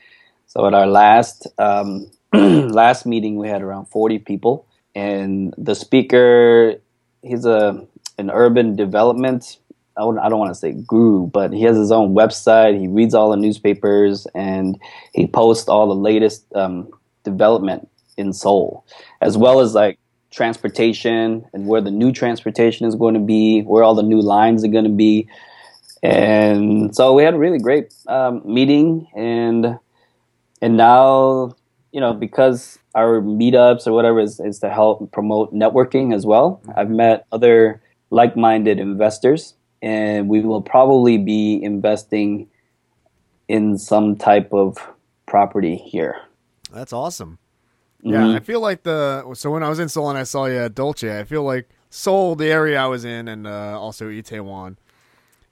[0.46, 6.74] So at our last um, last meeting, we had around forty people, and the speaker,
[7.22, 7.86] he's a
[8.18, 9.56] an urban development.
[9.96, 12.78] I don't, I don't want to say guru, but he has his own website.
[12.78, 14.78] He reads all the newspapers and
[15.14, 16.90] he posts all the latest um,
[17.24, 18.84] development in Seoul,
[19.22, 19.98] as well as like
[20.36, 24.62] transportation and where the new transportation is going to be, where all the new lines
[24.62, 25.26] are going to be.
[26.02, 29.78] And so we had a really great um, meeting, and
[30.60, 31.56] and now
[31.90, 36.62] you know because our meetups or whatever is, is to help promote networking as well.
[36.76, 42.48] I've met other like-minded investors, and we will probably be investing
[43.48, 44.78] in some type of
[45.26, 46.16] property here.
[46.70, 47.38] That's awesome.
[48.02, 48.36] Yeah, Mhm.
[48.36, 50.74] I feel like the so when I was in Seoul and I saw you at
[50.74, 54.76] Dolce, I feel like Seoul, the area I was in, and uh, also Itaewon,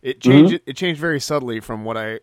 [0.02, 0.60] it changed.
[0.66, 2.20] It changed very subtly from what I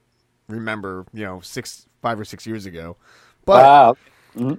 [0.48, 1.06] remember.
[1.14, 2.98] You know, six, five or six years ago.
[3.46, 3.64] But
[4.36, 4.58] wow.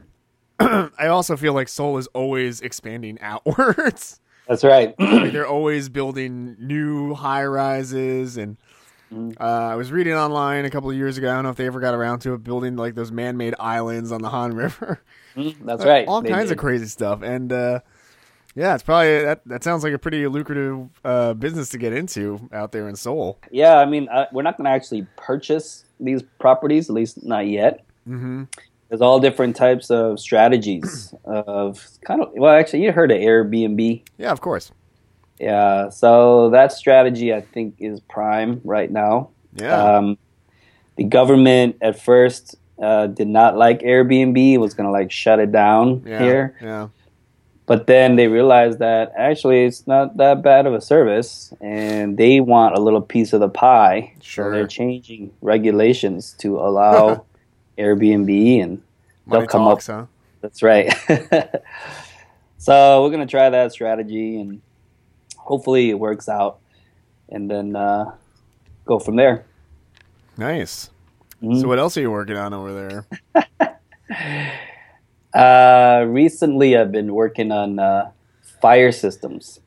[0.98, 4.20] I also feel like Seoul is always expanding outwards.
[4.48, 4.94] That's right.
[4.98, 8.56] Like, they're always building new high rises and.
[9.40, 11.30] Uh, I was reading online a couple of years ago.
[11.30, 14.10] I don't know if they ever got around to it, building like those man-made islands
[14.12, 15.00] on the Han River.
[15.36, 16.06] That's right.
[16.08, 16.52] all They kinds did.
[16.52, 17.80] of crazy stuff and uh
[18.54, 22.50] yeah it's probably that that sounds like a pretty lucrative uh business to get into
[22.52, 26.22] out there in seoul Yeah, I mean, uh, we're not going to actually purchase these
[26.38, 27.84] properties, at least not yet.
[28.08, 28.44] mm-hmm
[28.88, 34.02] there's all different types of strategies of kind of well actually you heard of airbnb
[34.18, 34.70] Yeah, of course.
[35.40, 39.96] Yeah so that strategy i think is prime right now Yeah.
[39.96, 40.18] um,
[40.96, 45.52] the government at first uh, did not like airbnb was going to like shut it
[45.52, 46.18] down yeah.
[46.22, 46.88] here Yeah.
[47.66, 52.40] but then they realized that actually it's not that bad of a service and they
[52.40, 54.46] want a little piece of the pie Sure.
[54.46, 57.24] so they're changing regulations to allow
[57.78, 58.82] airbnb and
[59.26, 60.06] Money they'll come talks, up huh?
[60.40, 60.92] that's right.
[62.58, 64.60] so we're gonna try that strategy, and
[65.52, 66.60] hopefully it works out,
[67.28, 68.06] and then uh,
[68.86, 69.44] go from there.
[70.38, 70.88] Nice.
[71.42, 71.60] Mhm.
[71.60, 73.06] So what else are you working on over there?
[75.34, 78.10] Uh, recently, I've been working on uh,
[78.60, 79.60] fire systems.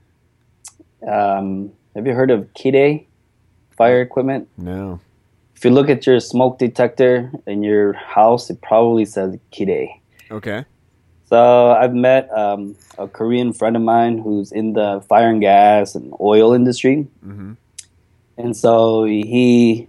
[1.01, 3.07] Um, have you heard of Kidde
[3.75, 4.47] fire equipment?
[4.59, 4.99] No.
[5.55, 9.89] If you look at your smoke detector in your house, it probably says Kidde.
[10.29, 10.65] Okay.
[11.27, 15.95] So I've met um, a Korean friend of mine who's in the fire and gas
[15.95, 17.07] and oil industry.
[17.25, 17.53] Mm-hmm.
[18.37, 19.87] And so he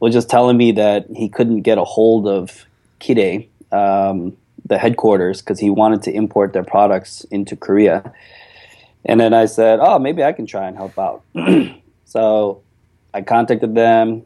[0.00, 2.66] was just telling me that he couldn't get a hold of
[3.00, 4.36] Kidde, um,
[4.66, 8.12] the headquarters, because he wanted to import their products into Korea.
[9.04, 11.22] And then I said, oh, maybe I can try and help out.
[12.04, 12.62] so
[13.14, 14.22] I contacted them,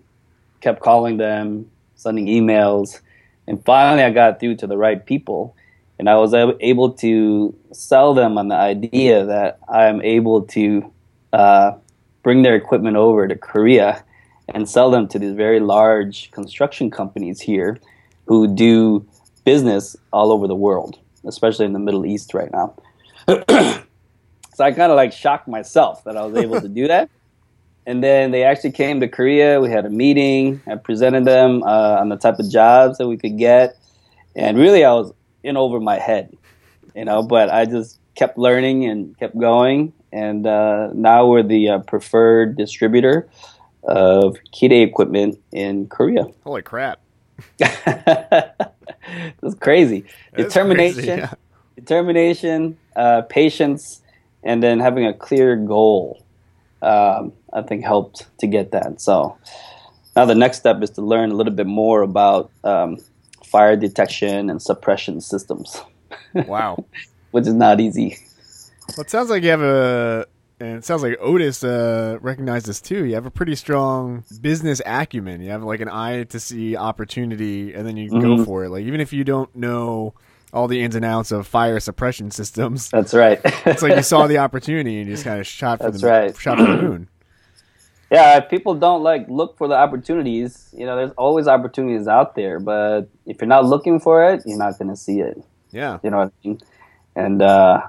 [0.60, 3.00] kept calling them, sending emails,
[3.46, 5.54] and finally I got through to the right people.
[5.98, 10.92] And I was able to sell them on the idea that I'm able to
[11.32, 11.72] uh,
[12.22, 14.04] bring their equipment over to Korea
[14.52, 17.78] and sell them to these very large construction companies here
[18.26, 19.06] who do
[19.44, 22.74] business all over the world, especially in the Middle East right now.
[23.28, 27.10] so I kind of like shocked myself that I was able to do that.
[27.86, 29.60] And then they actually came to Korea.
[29.60, 30.62] We had a meeting.
[30.66, 33.76] I presented them uh, on the type of jobs that we could get.
[34.34, 35.12] And really, I was
[35.44, 36.36] in over my head,
[36.94, 39.92] you know, but I just kept learning and kept going.
[40.12, 43.28] And uh, now we're the uh, preferred distributor
[43.82, 46.26] of Kidde equipment in Korea.
[46.42, 47.00] Holy crap.
[47.58, 48.54] That's
[49.60, 50.04] crazy.
[50.32, 51.32] That's Determination, crazy, yeah.
[51.76, 54.00] determination, uh, patience,
[54.42, 56.24] and then having a clear goal.
[56.80, 59.00] Um, I think helped to get that.
[59.00, 59.36] So
[60.16, 62.98] now the next step is to learn a little bit more about um,
[63.54, 65.80] fire detection and suppression systems,
[66.34, 66.84] Wow.
[67.30, 68.18] which is not easy.
[68.96, 70.26] Well, it sounds like you have a,
[70.58, 73.04] and it sounds like Otis uh, recognized this too.
[73.04, 75.40] You have a pretty strong business acumen.
[75.40, 78.44] You have like an eye to see opportunity, and then you go Mhm.
[78.44, 78.70] for it.
[78.70, 80.14] Like even if you don't know
[80.52, 83.40] all the ins and outs of fire suppression systems, That's right.
[83.66, 86.08] it's like you saw the opportunity and you just kind of shot for That's the
[86.08, 86.36] right.
[86.36, 87.08] shot for the moon.
[88.14, 92.34] Yeah, if people don't like look for the opportunities, you know, there's always opportunities out
[92.34, 95.36] there, but if you're not looking for it, you're not going to see it.
[95.70, 95.98] Yeah.
[96.02, 96.60] You know what I mean?
[97.16, 97.80] And uh,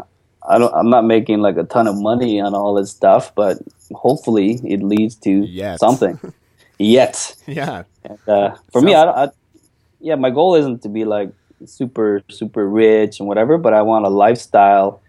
[0.48, 0.74] I don't.
[0.80, 3.58] I'm not making like a ton of money on all this stuff, but
[3.94, 5.80] hopefully it leads to Yet.
[5.80, 6.20] something.
[6.78, 7.84] Yet, Yeah.
[8.04, 9.28] and, uh, for me, I, don't- I,
[10.02, 11.30] yeah, my goal isn't to be like
[11.66, 15.02] super super rich and whatever, but I want a lifestyle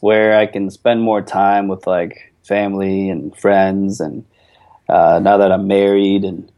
[0.00, 4.24] where I can spend more time with like family and friends, and
[4.88, 6.50] uh, now that I'm married and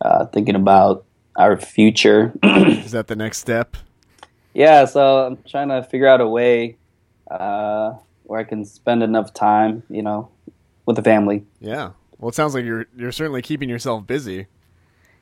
[0.00, 1.04] uh, thinking about
[1.36, 2.32] our future.
[2.42, 3.76] Is that the next step?
[4.54, 6.76] yeah, so I'm trying to figure out a way
[7.30, 7.92] uh,
[8.24, 10.30] where I can spend enough time, you know,
[10.86, 11.44] with the family.
[11.60, 11.90] Yeah.
[12.18, 14.46] Well, it sounds like you're you're certainly keeping yourself busy.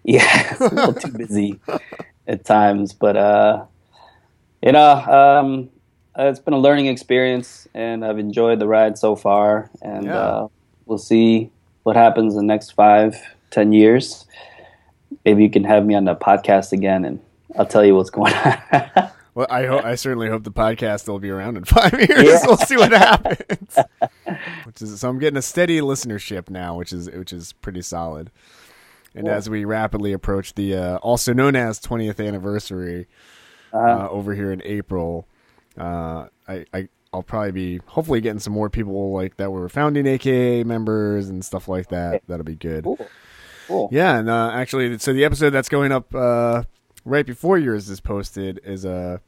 [0.08, 1.58] Yeah, a little too busy
[2.28, 3.64] at times, but uh,
[4.62, 5.68] you know, um,
[6.16, 9.68] it's been a learning experience, and I've enjoyed the ride so far.
[9.82, 10.16] And Yeah.
[10.16, 10.48] uh,
[10.84, 11.50] we'll see
[11.86, 13.16] what happens in the next five,
[13.50, 14.26] ten years.
[15.24, 17.20] Maybe you can have me on the podcast again, and
[17.56, 19.10] I'll tell you what's going on.
[19.36, 22.24] Well, I hope I certainly hope the podcast will be around in five years.
[22.24, 22.38] Yeah.
[22.46, 23.76] We'll see what happens.
[24.64, 28.30] which is so I'm getting a steady listenership now, which is which is pretty solid.
[29.14, 29.34] And Cool.
[29.34, 33.08] as we rapidly approach the uh, also known as 20th anniversary
[33.74, 34.06] Uh-huh.
[34.06, 35.26] uh, over here in April,
[35.78, 40.06] uh, I, I I'll probably be hopefully getting some more people like that were founding
[40.06, 42.22] AKA members and stuff like that.
[42.28, 42.84] That'll be good.
[42.84, 42.98] cool,
[43.66, 43.88] cool.
[43.90, 46.64] Yeah, and uh, actually, so the episode that's going up uh,
[47.06, 49.20] right before yours is posted is a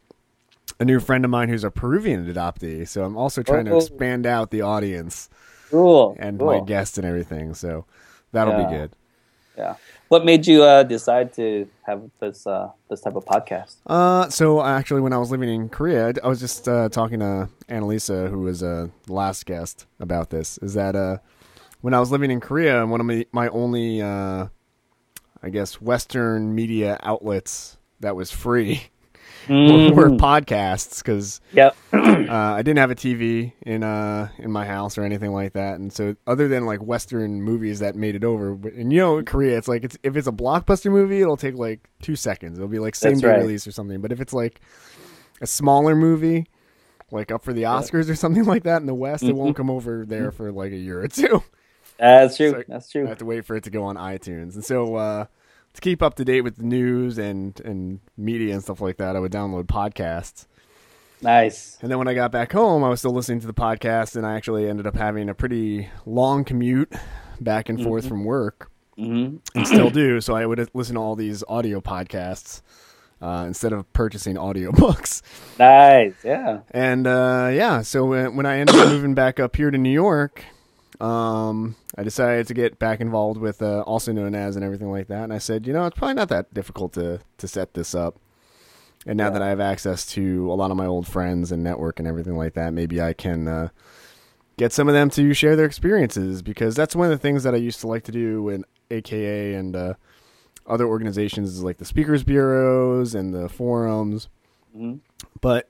[0.79, 2.87] a new friend of mine who's a Peruvian adoptee.
[2.87, 3.79] So I'm also trying to Oh.
[3.79, 5.29] expand out the audience
[5.71, 6.15] Cool.
[6.21, 6.61] and cool.
[6.61, 7.55] my guests and everything.
[7.55, 7.87] So
[8.33, 8.91] that'll be good.
[9.57, 9.75] Yeah.
[10.09, 13.77] What made you uh, decide to have this uh, this type of podcast?
[13.87, 17.49] Uh, so actually, when I was living in Korea, I- was just uh, talking to
[17.69, 20.59] Annalisa, who was a uh, last guest, about this.
[20.59, 21.19] Is that uh,
[21.83, 24.49] when I was living in Korea, one of my my only, I
[25.51, 28.89] guess, Western media outlets that was free
[29.49, 29.95] Mhm.
[29.95, 31.77] were podcasts because Yep.
[31.93, 35.81] uh, I didn't have a TV in uh in my house or anything like that,
[35.81, 39.19] and so other than like Western movies that made it over, but and you know
[39.19, 42.59] in Korea it's like it's if it's a blockbuster movie, it'll take like two seconds.
[42.59, 43.41] It'll be like same That's day right.
[43.41, 44.01] release or something.
[44.01, 44.61] But if it's like
[45.41, 46.47] a smaller movie,
[47.11, 49.71] like up for the Oscars or something like that in the West, it won't come
[49.71, 51.43] over there for like a year or two.
[51.99, 52.51] That's true.
[52.51, 53.07] So- That's I true.
[53.07, 54.55] have to wait for it to go on iTunes.
[54.55, 55.25] And so uh,
[55.79, 59.15] to keep up to date with the news and, and media and stuff like that,
[59.15, 60.47] I would download podcasts.
[61.23, 61.79] Nice.
[61.81, 64.27] And then when I got back home, I was still listening to the podcast, and
[64.27, 66.93] I actually ended up having a pretty long commute
[67.41, 70.21] back and forth from work, hmm and still do.
[70.21, 72.63] So I would listen to all these audio podcasts
[73.23, 75.23] uh, instead of purchasing audiobooks.
[75.59, 76.15] Nice.
[76.25, 76.61] Yeah.
[76.73, 79.93] And uh, yeah, so when when I ended up moving back up here to New
[79.93, 80.45] York,
[81.01, 85.09] um, I decided to get back involved with uh, also known as and everything like
[85.09, 85.25] that.
[85.25, 88.17] And I said, you know, it's probably not that difficult to to set this up.
[89.07, 89.31] And now Yeah.
[89.31, 92.37] that I have access to a lot of my old friends and network and everything
[92.37, 93.69] like that, maybe I can uh,
[94.57, 97.55] get some of them to share their experiences because that's one of the things that
[97.55, 99.95] I used to like to do in AKA and uh,
[100.67, 104.29] other organizations like the speakers bureaus and the forums.
[104.77, 105.01] Mhm.
[105.41, 105.69] But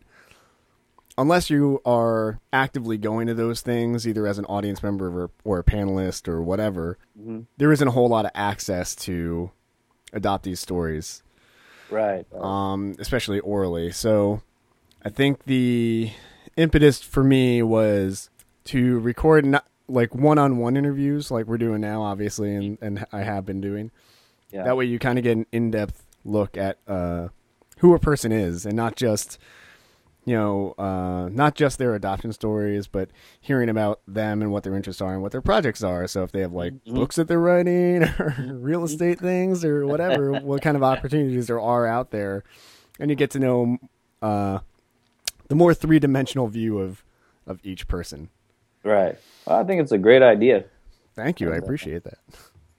[1.18, 5.58] unless you are actively going to those things, either as an audience member or, or
[5.58, 7.44] a panelist or whatever, Mhm.
[7.58, 9.50] there isn't a whole lot of access to
[10.12, 11.22] adopt these stories,
[11.90, 12.24] Right.
[12.30, 12.42] right.
[12.42, 13.90] um, especially orally.
[13.90, 14.40] So
[15.04, 16.10] I think the
[16.56, 18.30] impetus for me was
[18.64, 23.46] to record not, like one-on-one interviews like we're doing now obviously and, and i have
[23.46, 23.90] been doing
[24.50, 24.62] yeah.
[24.64, 27.28] that way you kind of get an in-depth look at uh,
[27.78, 29.38] who a person is and not just
[30.28, 33.08] you know uh, not just their adoption stories but
[33.40, 36.32] hearing about them and what their interests are and what their projects are so if
[36.32, 36.94] they have like Mhm.
[36.96, 38.34] books that they're writing or
[38.68, 42.44] real estate things or whatever what kind of opportunities there are out there
[43.00, 43.78] and you get to know
[44.20, 44.58] uh,
[45.48, 47.04] the more three-dimensional view of
[47.46, 48.28] of each person
[48.84, 49.18] Right.
[49.46, 50.64] Well, I think it's a great idea.
[51.14, 52.18] thank you i appreciate that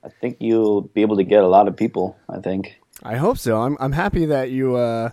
[0.02, 2.16] I think you'll be able to get a lot of people.
[2.30, 2.80] I think.
[3.04, 3.62] I hope so.
[3.62, 5.10] I'm I'm happy that you uh,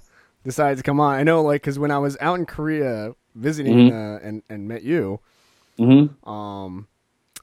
[0.46, 1.14] decided to come on.
[1.14, 4.82] I know, like, because when I was out in Korea visiting uh, and and met
[4.82, 5.20] you,
[5.78, 6.26] Mm-hmm.
[6.28, 6.88] um,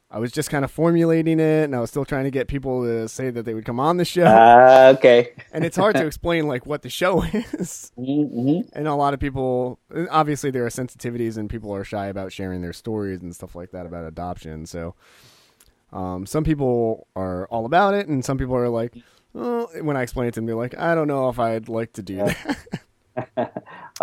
[0.09, 2.83] I was just kind of formulating it, and I was still trying to get people
[2.83, 4.25] to say that they would come on the show.
[4.27, 5.31] Ah, okay.
[5.53, 7.91] and it's hard to explain like what the show is.
[7.97, 8.69] Mm-hmm.
[8.73, 9.79] And a lot of people,
[10.11, 13.71] obviously, there are sensitivities, and people are shy about sharing their stories and stuff like
[13.71, 14.65] that about adoption.
[14.65, 14.95] So,
[15.91, 18.95] um, some people are all about it, and some people are like,
[19.35, 21.93] oh, when I explain it to them, they're like, I don't know if I'd like
[21.93, 22.57] to do that.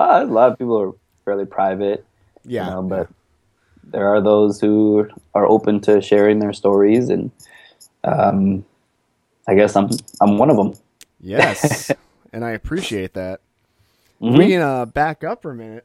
[0.02, 0.92] Ah, a lot of people are
[1.26, 2.06] fairly private.
[2.44, 3.08] yeah, you know, but
[3.84, 7.30] there are those who are open to sharing their stories, and
[8.04, 8.64] um,
[9.46, 9.90] I guess I'm
[10.22, 10.72] I'm one of them.
[11.20, 11.90] yes,
[12.32, 13.40] and I appreciate that.
[14.22, 14.38] Mhm.
[14.38, 15.84] We can uh, back up for a minute.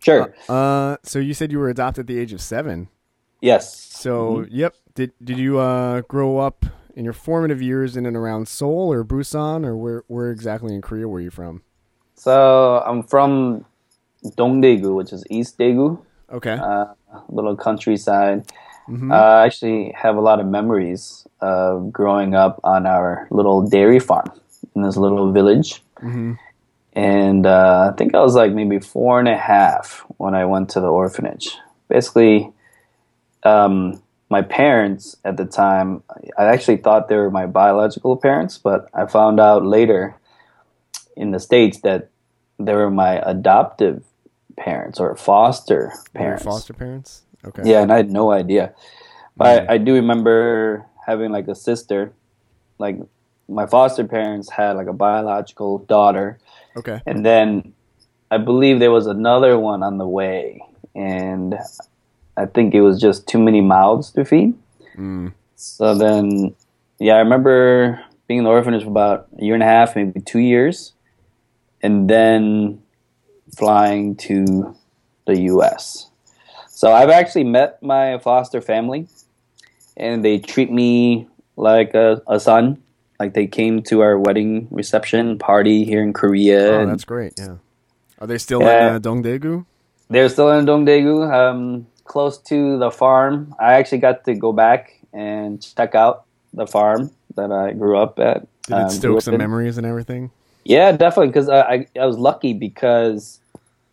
[0.00, 0.34] Sure.
[0.48, 2.88] Uh, so you said you were adopted at the age of seven.
[3.40, 3.76] yes.
[4.02, 4.74] So, yep.
[4.94, 9.04] Did did you uh, grow up in your formative years in and around Seoul or
[9.04, 11.62] Busan, or where where exactly in Korea were you from?
[12.22, 13.64] So I'm from
[14.38, 15.98] Dongdaegu, which is East Daegu,
[16.32, 16.52] Okay.
[16.54, 16.84] uh,
[17.28, 18.46] little countryside.
[18.88, 19.10] Mhm.
[19.10, 23.98] Uh, I actually have a lot of memories of growing up on our little dairy
[23.98, 24.30] farm
[24.76, 25.82] in this little village.
[26.00, 26.38] Mhm.
[26.94, 30.68] And uh, I think I was like maybe four and a half when I went
[30.74, 31.58] to the orphanage.
[31.88, 32.52] Basically,
[33.42, 36.04] um, my parents at the time,
[36.38, 40.14] I actually thought they were my biological parents, but I found out later
[41.16, 42.08] in the States that
[42.64, 44.04] they were my adoptive
[44.56, 46.44] parents or foster parents.
[46.44, 47.22] foster parents.
[47.44, 47.62] Okay.
[47.64, 48.74] Yeah, and I had no idea.
[49.36, 49.70] But Mm.
[49.70, 52.12] I, I do remember having like a sister.
[52.78, 52.98] Like
[53.48, 56.38] my foster parents had like a biological daughter,
[56.76, 57.00] Okay.
[57.06, 57.72] and then
[58.30, 60.60] I believe there was another one on the way,
[60.94, 61.58] and
[62.36, 64.54] I think it was just too many mouths to feed.
[64.96, 65.32] Mm.
[65.56, 66.54] So then,
[66.98, 70.20] yeah, I remember being in the orphanage for about a year and a half, maybe
[70.20, 70.92] two years,
[71.82, 72.82] and then
[73.56, 74.74] flying to
[75.26, 76.08] the U.S.
[76.68, 79.06] So I've actually met my foster family,
[79.96, 82.82] and they treat me like a, a son.
[83.20, 86.80] Like they came to our wedding reception party here in Korea.
[86.80, 87.34] Oh, that's great.
[87.38, 87.56] Yeah.
[88.18, 88.88] Are they still Yeah.
[88.90, 89.64] in uh, Dongdaegu?
[90.10, 93.54] they're still in Dongdaegu, um, close to the farm.
[93.58, 98.18] I actually got to go back and check out the farm that I grew up
[98.18, 98.46] at.
[98.66, 99.38] Did um, it grew stoke some in.
[99.38, 100.30] memories and everything?
[100.64, 101.28] Yeah, definitely.
[101.28, 103.40] Because I, I I was lucky because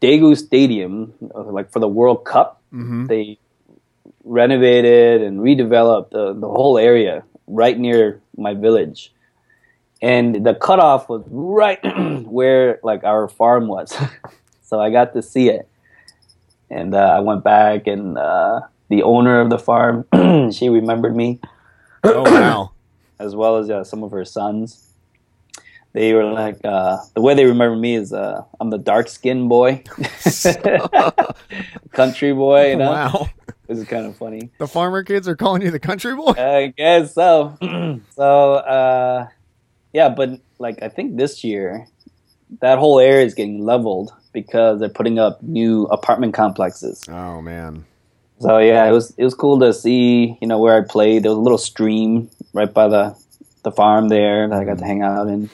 [0.01, 3.07] Daegu Stadium, like for the World Cup, Mm-hmm.
[3.07, 3.39] they
[4.24, 9.11] renovated and redeveloped the, the whole area right near my village.
[10.03, 11.80] and the cutoff was right
[12.28, 13.89] where like our farm was,
[14.61, 15.67] so I got to see it.
[16.70, 20.05] And uh, I went back, and uh, the owner of the farm,
[20.51, 21.39] she remembered me,
[22.03, 22.72] Oh wow.
[23.20, 24.89] as well as uh, some of her sons.
[25.94, 29.50] They were like, uh, the way they remember me is uh, I'm the dark skinned
[29.50, 29.84] boy,
[31.92, 32.72] country boy.
[32.72, 33.30] You know, Wow.
[33.68, 34.52] this is kind of funny.
[34.60, 36.34] The farmer kids are calling you the country boy.
[36.38, 37.58] I guess so.
[38.16, 39.28] so, uh,
[39.94, 41.88] yeah, but like I think this year,
[42.62, 47.04] that whole area is getting leveled because they're putting up new apartment complexes.
[47.10, 47.86] Oh man.
[48.40, 50.38] So yeah, it was it was cool to see.
[50.40, 51.24] You know where I played.
[51.24, 53.18] There was a little stream right by the
[53.64, 55.50] the farm there that I got to hang out in.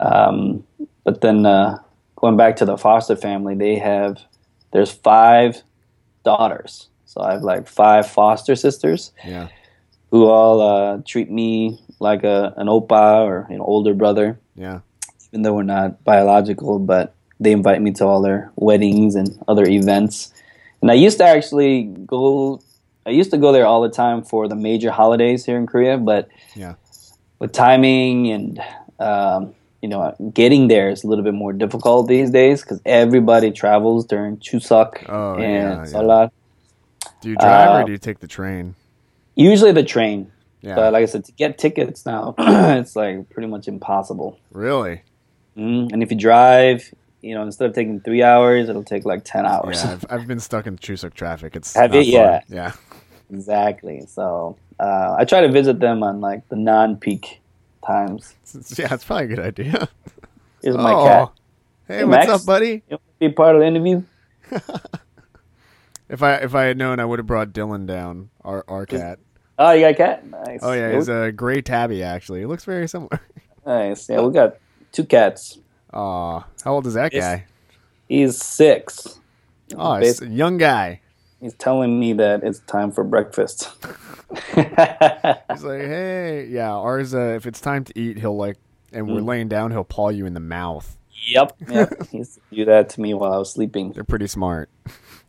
[0.00, 0.64] Um,
[1.04, 1.78] but then uh,
[2.16, 4.18] going back to the foster family, they have
[4.72, 5.62] there's five
[6.24, 6.88] daughters.
[7.06, 9.48] So I have like five foster sisters Yeah.
[10.10, 14.80] who all uh, treat me like a an opa or an older brother, Yeah.
[15.32, 16.78] even though we're not biological.
[16.78, 20.32] But they invite me to all their weddings and other events.
[20.82, 22.60] And I used to actually go.
[23.06, 25.96] I used to go there all the time for the major holidays here in Korea,
[25.96, 26.74] but Yeah.
[27.38, 28.60] with timing and
[29.00, 33.50] um, you know getting there is a little bit more difficult these days because everybody
[33.50, 35.84] travels during Chuseok Oh, and yeah, yeah.
[35.86, 36.30] Seollal.
[37.20, 38.74] Do you drive Uh, or do you take the train?
[39.36, 40.30] Usually the train,
[40.62, 40.74] Yeah.
[40.74, 44.38] but like I said, to get tickets now, it's like pretty much impossible.
[44.52, 45.02] really?
[45.56, 49.24] Mm, and if you drive, you know, instead of taking three hours, it'll take like
[49.24, 49.82] ten hours.
[49.84, 49.92] Yeah.
[49.92, 51.56] I've, I've been stuck in Chuseok traffic.
[51.56, 52.02] It's Have you?
[52.02, 52.10] fun.
[52.12, 52.40] Yeah.
[52.48, 52.72] Yeah.
[53.30, 54.04] exactly.
[54.06, 57.40] So uh, I try to visit them on like the non-peak
[57.88, 58.34] times.
[58.78, 58.94] Yeah.
[58.94, 59.88] It's probably a good idea.
[60.62, 61.04] Here's my oh.
[61.04, 61.28] cat.
[61.88, 62.42] Hey, Hey, what's Max.
[62.42, 62.82] up, buddy?
[62.88, 64.02] You want to be part of the interview?
[66.08, 68.30] If I if I had known, I would have brought Dylan down.
[68.42, 69.18] Our our cat.
[69.58, 70.26] Oh, you got a cat?
[70.26, 70.60] Nice.
[70.62, 72.02] Oh yeah, he's a gray tabby.
[72.02, 73.20] Actually, it looks very similar.
[73.66, 74.08] nice.
[74.08, 74.56] Yeah, we got
[74.92, 75.58] two cats.
[75.92, 77.24] Aw, how old is that Yes.
[77.24, 77.46] guy?
[78.08, 79.20] He's six.
[79.76, 81.02] Oh, he's a young guy.
[81.40, 83.70] He's telling me that it's time for breakfast.
[84.54, 84.64] He's
[85.64, 86.72] like, hey, yeah.
[86.72, 88.56] Ours, uh, if it's time to eat, he'll like,
[88.92, 89.26] and we're Mm.
[89.26, 90.96] laying down, he'll paw you in the mouth.
[91.26, 91.52] yep.
[91.68, 92.08] Yep.
[92.10, 93.92] he do that to me while I was sleeping.
[93.92, 94.68] They're pretty smart.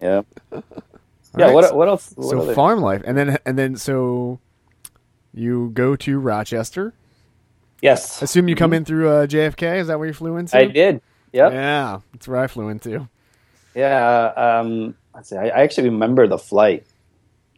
[0.01, 0.26] Yep.
[0.51, 0.64] All
[1.38, 1.45] yeah.
[1.45, 2.12] right, What, what else?
[2.16, 4.39] What so other- farm life, and then and then so
[5.34, 6.93] you go to Rochester.
[7.82, 8.22] Yes.
[8.22, 9.78] Assume you come in through uh, JFK.
[9.80, 10.57] Is that where you flew into?
[10.57, 11.01] I did.
[11.34, 11.51] Yep.
[11.53, 13.07] Yeah, that's where I flew into.
[13.76, 14.34] Yeah.
[14.36, 15.36] um, let's see.
[15.36, 16.86] I, I actually remember the flight.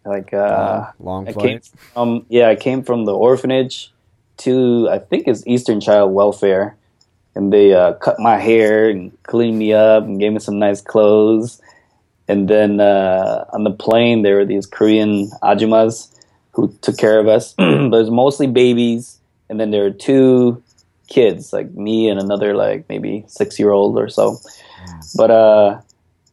[0.03, 1.45] Like, uh, long I flight.
[1.45, 1.61] came
[1.93, 3.91] from yeah, I came from the orphanage
[4.37, 6.75] to I think it's Eastern Child Welfare,
[7.35, 10.81] and they uh, cut my hair and cleaned me up and gave me some nice
[10.81, 11.61] clothes.
[12.27, 16.09] And then uh, on the plane, there were these Korean ajumas
[16.53, 17.53] who took care of us.
[17.57, 20.63] but it was mostly babies, and then there were two
[21.07, 24.39] kids, like me and another like maybe six year old or so.
[25.13, 25.81] But uh,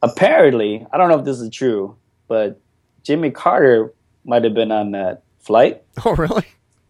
[0.01, 1.95] apparently, I don't know if this is true,
[2.27, 2.59] but
[3.03, 3.93] Jimmy Carter
[4.25, 5.83] might have been on that flight.
[6.05, 6.45] Oh, really?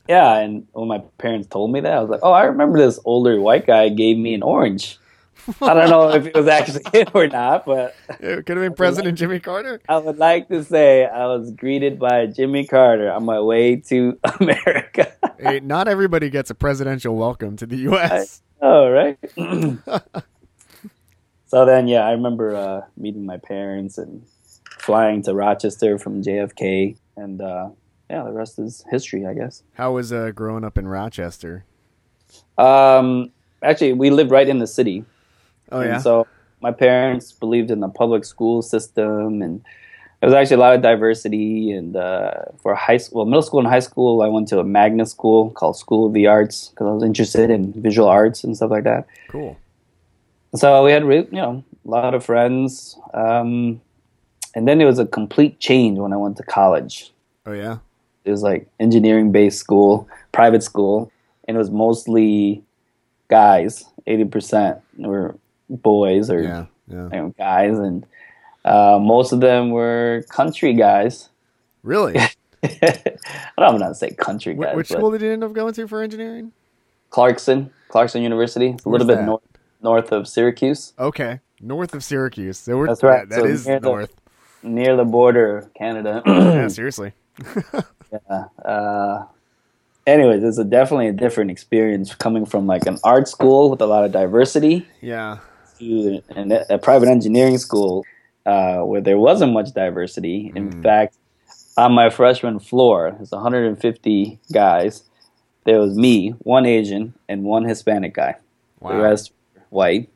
[0.08, 3.00] Yeah, and when my parents told me that, I was like, "Oh, I remember this
[3.06, 4.98] older white guy gave me an orange."
[5.62, 8.74] I don't know if it was actually him or not, but It could have been
[8.74, 9.82] President Jimmy Carter.
[9.88, 14.18] I would like to say I was greeted by Jimmy Carter on my way to
[14.40, 15.14] America.
[15.40, 18.42] Hey, not everybody gets a presidential welcome to the U.S.
[18.62, 19.18] oh, right.
[21.50, 24.24] so then, yeah, I remember uh, meeting my parents and
[24.80, 27.70] flying to Rochester from JFK, and uh,
[28.08, 29.64] yeah, the rest is history, I guess.
[29.74, 31.66] How was uh, growing up in Rochester?
[32.60, 33.32] Um,
[33.64, 35.06] actually, we lived right in the city.
[35.72, 35.98] Oh And yeah.
[35.98, 36.28] so
[36.62, 39.64] my parents believed in the public school system, and
[40.20, 41.72] there was actually a lot of diversity.
[41.72, 44.64] And uh, for high school, well, middle school and high school, I went to a
[44.64, 48.56] magnet school called School of the Arts because I was interested in visual arts and
[48.56, 49.08] stuff like that.
[49.30, 49.58] cool.
[50.56, 52.98] So we had, you know, a lot of friends.
[53.14, 53.82] Um,
[54.56, 57.12] and then it was a complete change when I went to college.
[57.46, 57.78] Oh yeah.
[58.26, 61.12] It was like engineering based school, private school,
[61.48, 62.64] and it was mostly
[63.28, 63.86] guys.
[64.08, 65.36] Eighty percent were
[65.70, 66.66] boys or Yeah.
[66.88, 67.04] Yeah.
[67.04, 68.06] you know, guys, and
[68.66, 71.30] uh, most of them were country guys.
[71.84, 72.18] Really?
[72.64, 73.14] I
[73.58, 76.52] don't say country guys, Which school did you end up going to for engineering?
[77.12, 78.70] Clarkson, Clarkson University.
[78.70, 79.42] It's a little bit north
[79.82, 82.58] north of Syracuse, Okay, north of Syracuse.
[82.58, 83.28] So That's right.
[83.30, 84.14] That, that So is near the- north.
[84.64, 86.22] near the border of Canada.
[86.28, 87.14] yeah, seriously.
[88.12, 88.46] Yeah.
[88.66, 89.26] Uh,
[90.08, 93.86] anyways, it's a definitely a different experience coming from like an art school with a
[93.86, 95.38] lot of diversity Yeah.
[95.80, 98.06] to an, a private engineering school
[98.46, 100.52] uh, where there wasn't much diversity.
[100.56, 100.84] In Mm.
[100.84, 101.16] fact,
[101.78, 105.04] on my freshman floor, there's 150 guys,
[105.66, 108.36] there was me, one Asian, and one Hispanic guy.
[108.80, 108.92] Wow.
[108.94, 109.32] The rest
[109.70, 110.10] white.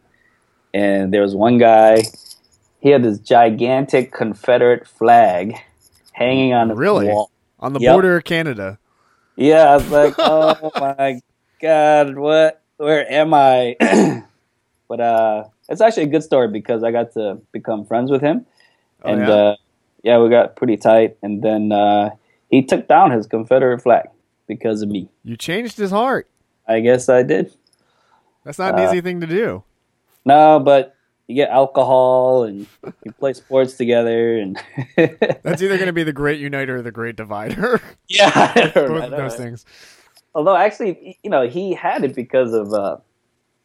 [0.74, 2.04] And there was one guy.
[2.80, 5.56] He had this gigantic Confederate flag
[6.12, 7.08] hanging on the Really?
[7.08, 7.32] wall.
[7.60, 7.94] On the Yep.
[7.94, 8.80] border of Canada.
[9.36, 11.20] Yeah, I was like, oh my
[11.62, 12.62] god, what?
[12.78, 13.76] Where am I?
[14.90, 18.46] but uh, it's actually a good story because I got to become friends with him,
[19.04, 19.30] Oh, and yeah?
[19.30, 19.56] uh,
[20.04, 21.18] yeah, we got pretty tight.
[21.24, 22.12] And then uh,
[22.50, 24.10] he took down his Confederate flag
[24.48, 25.10] because of me.
[25.24, 26.28] You changed his heart.
[26.68, 27.54] I guess I did.
[28.44, 29.64] That's not an Uh, easy thing to do.
[30.26, 30.96] No, but
[31.28, 32.68] you get alcohol and
[33.04, 34.58] you play sports together, and
[34.96, 37.82] That's either going to be the great uniter or the great divider.
[38.08, 39.34] yeah, Both right, of those right.
[39.34, 39.66] things.
[40.36, 42.98] Although actually, you know, he had it because of uh,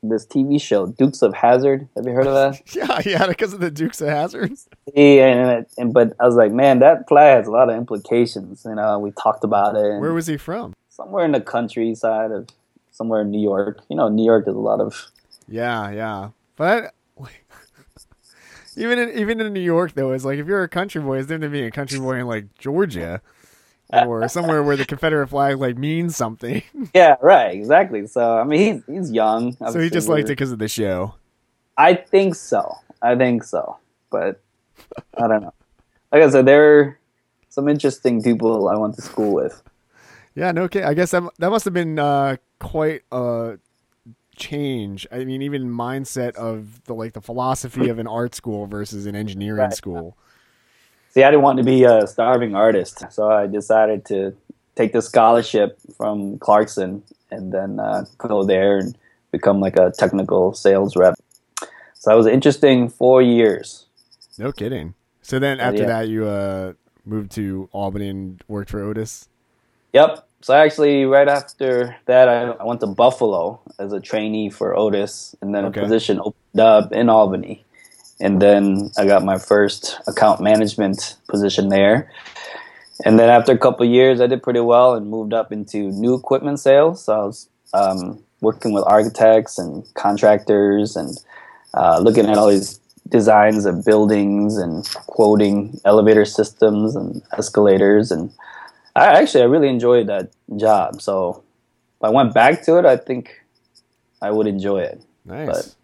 [0.03, 1.89] this TV show, Dukes of Hazzard.
[1.97, 2.75] Have you heard of that?
[2.75, 4.53] Yeah, yeah, because of the Dukes of Hazzard.
[4.95, 8.65] Yeah, and, and but I was like, man, that flag has a lot of implications.
[8.65, 9.99] You know, we talked about it.
[10.01, 10.75] Where was he from?
[10.99, 12.49] somewhere in the countryside of
[12.99, 13.81] somewhere in New York.
[13.89, 15.11] You know, New York has a lot of
[15.49, 16.31] Yeah, yeah.
[16.57, 16.93] But
[18.77, 21.29] even in even in New York though, it's like if you're a country boy, it's
[21.29, 23.23] different than being a country boy in like Georgia
[23.91, 26.63] or somewhere where the Confederate flag like means something.
[26.95, 28.07] yeah, right, exactly.
[28.07, 29.57] So I mean, he's he's young.
[29.71, 31.15] so he just liked it because of the show.
[31.79, 32.75] I think so.
[33.01, 33.77] I think so,
[34.11, 34.41] but
[35.17, 35.55] I don't know.
[36.11, 36.99] Like I said, there are
[37.49, 39.63] some interesting people I went to school with.
[40.39, 40.87] Yeah, no kidding.
[40.87, 43.59] I guess that that must have been uh, quite a
[44.37, 45.05] change.
[45.11, 49.17] I mean, even mindset of the like the philosophy of an art school versus an
[49.17, 49.75] engineering Right.
[49.75, 50.17] school.
[51.11, 54.37] See, I didn't want to be a starving artist, so I decided to
[54.77, 58.97] take the scholarship from Clarkson and then uh, go there and
[59.33, 61.15] become like a technical sales rep.
[61.95, 63.87] So that was an interesting four years.
[64.39, 64.95] No kidding.
[65.21, 65.87] So then after yeah.
[65.87, 66.75] that, you uh,
[67.05, 69.29] moved to Albany and worked for Otis.
[69.93, 70.28] Yep.
[70.41, 75.35] So actually, right after that, I, I went to Buffalo as a trainee for Otis,
[75.43, 75.81] and then Okay.
[75.81, 77.65] a position opened up in Albany.
[78.21, 82.11] And then I got my first account management position there.
[83.05, 85.91] And then after a couple of years, I did pretty well and moved up into
[85.93, 87.05] new equipment sales.
[87.05, 91.17] So I was um, working with architects and contractors and
[91.75, 98.31] uh, looking at all these designs of buildings and quoting elevator systems and escalators and
[98.97, 101.01] I actually I really enjoyed that job.
[101.01, 101.43] So
[101.99, 103.43] if I went back to it, I think
[104.21, 105.05] I would enjoy it.
[105.25, 105.47] Nice.
[105.47, 105.75] But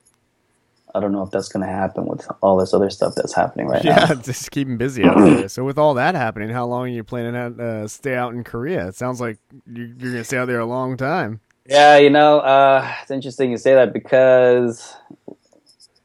[0.97, 3.67] I don't know if that's going to happen with all this other stuff that's happening
[3.67, 4.15] right yeah, now.
[4.23, 5.49] just keep busy out there.
[5.49, 8.45] So with all that happening, how long are you planning to uh, stay out in
[8.45, 8.87] Korea?
[8.89, 11.41] It sounds like you- you're going to stay out there a long time.
[11.67, 14.95] Yeah, you know, uh, it's interesting you say that because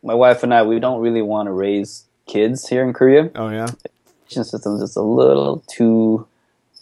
[0.02, 3.30] my wife and I we don't really want to raise kids here in Korea.
[3.36, 3.68] Oh yeah,
[4.22, 6.26] education system is just a little too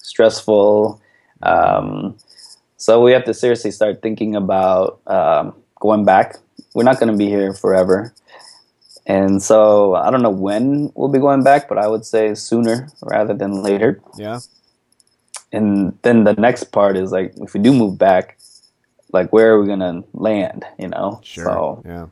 [0.07, 1.01] stressful.
[1.43, 2.17] Um,
[2.77, 6.37] so we have to seriously start thinking about um, going back.
[6.73, 8.13] We're not going to be here forever.
[9.05, 12.89] And so I don't know when we'll be going back, but I would say sooner
[13.03, 14.01] rather than later.
[14.17, 14.39] yeah.
[15.53, 18.37] And then the next part is like, if we do move back,
[19.13, 21.21] like where are we going to land, you know?
[21.23, 21.45] Sure.
[21.45, 22.07] So Yeah.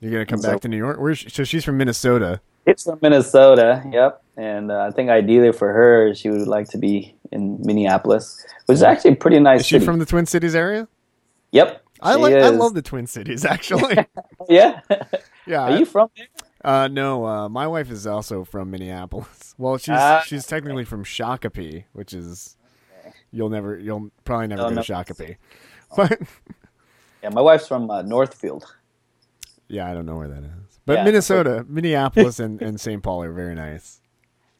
[0.00, 0.98] You're going to come So- back to New York.
[0.98, 2.40] Where's so she's from Minnesota.
[2.66, 4.20] It's from Minnesota, yep.
[4.36, 8.76] And uh, I think ideally for her, she would like to be in Minneapolis, which
[8.76, 9.84] is actually a pretty nice Is she city.
[9.86, 10.88] from the Twin Cities area?
[11.52, 11.82] Yep.
[12.00, 12.34] I like.
[12.34, 14.06] I love the Twin Cities actually.
[14.48, 14.80] Yeah.
[15.46, 15.60] yeah.
[15.62, 16.26] Are you from there?
[16.64, 19.54] Uh, no, uh, my wife is also from Minneapolis.
[19.58, 20.22] Well, she's Ah.
[20.26, 22.56] she's technically from Shakopee, which is
[23.30, 24.82] you'll never you'll probably never No, go no.
[24.82, 25.36] to Shakopee.
[25.96, 26.18] But
[27.22, 28.64] Yeah, my wife's from uh, Northfield.
[29.68, 30.80] yeah, I don't know where that is.
[30.84, 33.00] But Yeah, Minnesota, Minneapolis, and, and St.
[33.02, 34.00] Paul are very nice.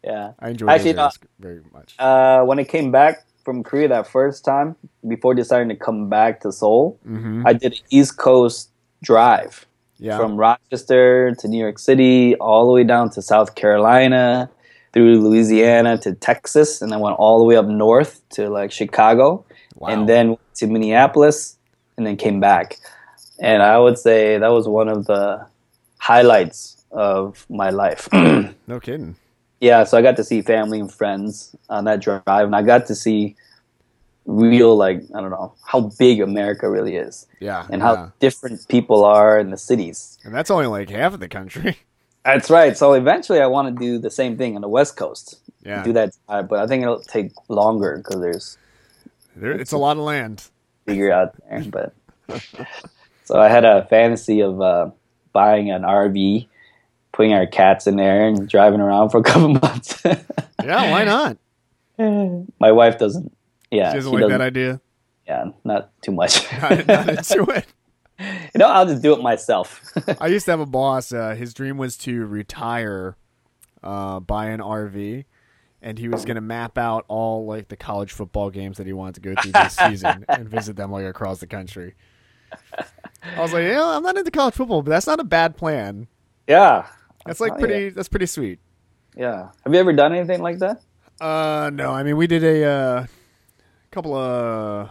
[0.05, 0.33] Yeah.
[0.41, 0.95] I enjoy Actually,
[1.39, 1.95] very much.
[1.99, 4.77] Uh, when I came back from Korea that first time,
[5.07, 8.71] before deciding to come back to Seoul, hmm I did an East Coast
[9.03, 9.67] drive
[9.99, 14.51] Yeah, from Rochester to New York City, all the way down to South Carolina,
[14.93, 19.45] through Louisiana to Texas, and then went all the way up north to like Chicago.
[19.77, 19.89] wow.
[19.89, 21.57] and then to Minneapolis,
[21.97, 22.77] and then came back.
[23.41, 25.47] And I would say that was one of the
[25.99, 28.09] highlights of my life.
[28.13, 29.17] no kidding.
[29.63, 32.87] Yeah, so I got to see family and friends on that drive, and I got
[32.87, 33.37] to see
[34.27, 38.09] real, like, I don't know, how big America really is, Yeah, and how yeah.
[38.21, 40.19] different people are in the cities.
[40.25, 41.79] and that's only like half of the country.
[42.25, 42.77] That's right.
[42.77, 45.41] So eventually, I want to do the same thing on the West Coast.
[45.67, 48.59] Yeah, Do that, drive, but I think it'll take longer because there's
[49.35, 50.45] there, it's a lot of land.
[50.87, 51.65] figure out there.
[51.69, 51.95] But
[53.25, 54.91] so I had a fantasy of uh,
[55.33, 56.47] buying an RV,
[57.13, 60.03] putting our cats in there, and driving around for a couple months.
[60.05, 61.37] Yeah, why not?
[62.61, 63.33] My wife doesn't.
[63.71, 64.39] Yeah, She doesn't she like doesn't.
[64.39, 64.81] that idea.
[65.27, 66.45] yeah, not too much.
[66.61, 67.67] not, not into it.
[68.19, 69.81] you know, I'll just do it myself.
[70.21, 71.13] I used to have a boss.
[71.13, 73.17] Uh, his dream was to retire,
[73.83, 75.25] uh, buy an RV,
[75.81, 78.93] and he was going to map out all like the college football games that he
[78.93, 81.95] wanted to go through this season and visit them like across the country.
[83.37, 86.07] I was like, yeah, I'm not into college football, but that's not a bad plan.
[86.47, 86.87] yeah,
[87.27, 87.85] That's like Oh, pretty.
[87.85, 87.91] yeah.
[87.95, 88.59] That's pretty sweet.
[89.17, 89.49] yeah.
[89.65, 90.81] Have you ever done anything like that?
[91.21, 93.07] Uh, no, I mean we did a uh,
[93.91, 94.91] couple of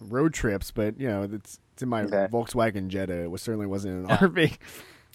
[0.00, 2.28] road trips, but you know it's, it's in my Okay.
[2.30, 3.22] Volkswagen Jetta.
[3.24, 4.56] It was certainly wasn't an RV.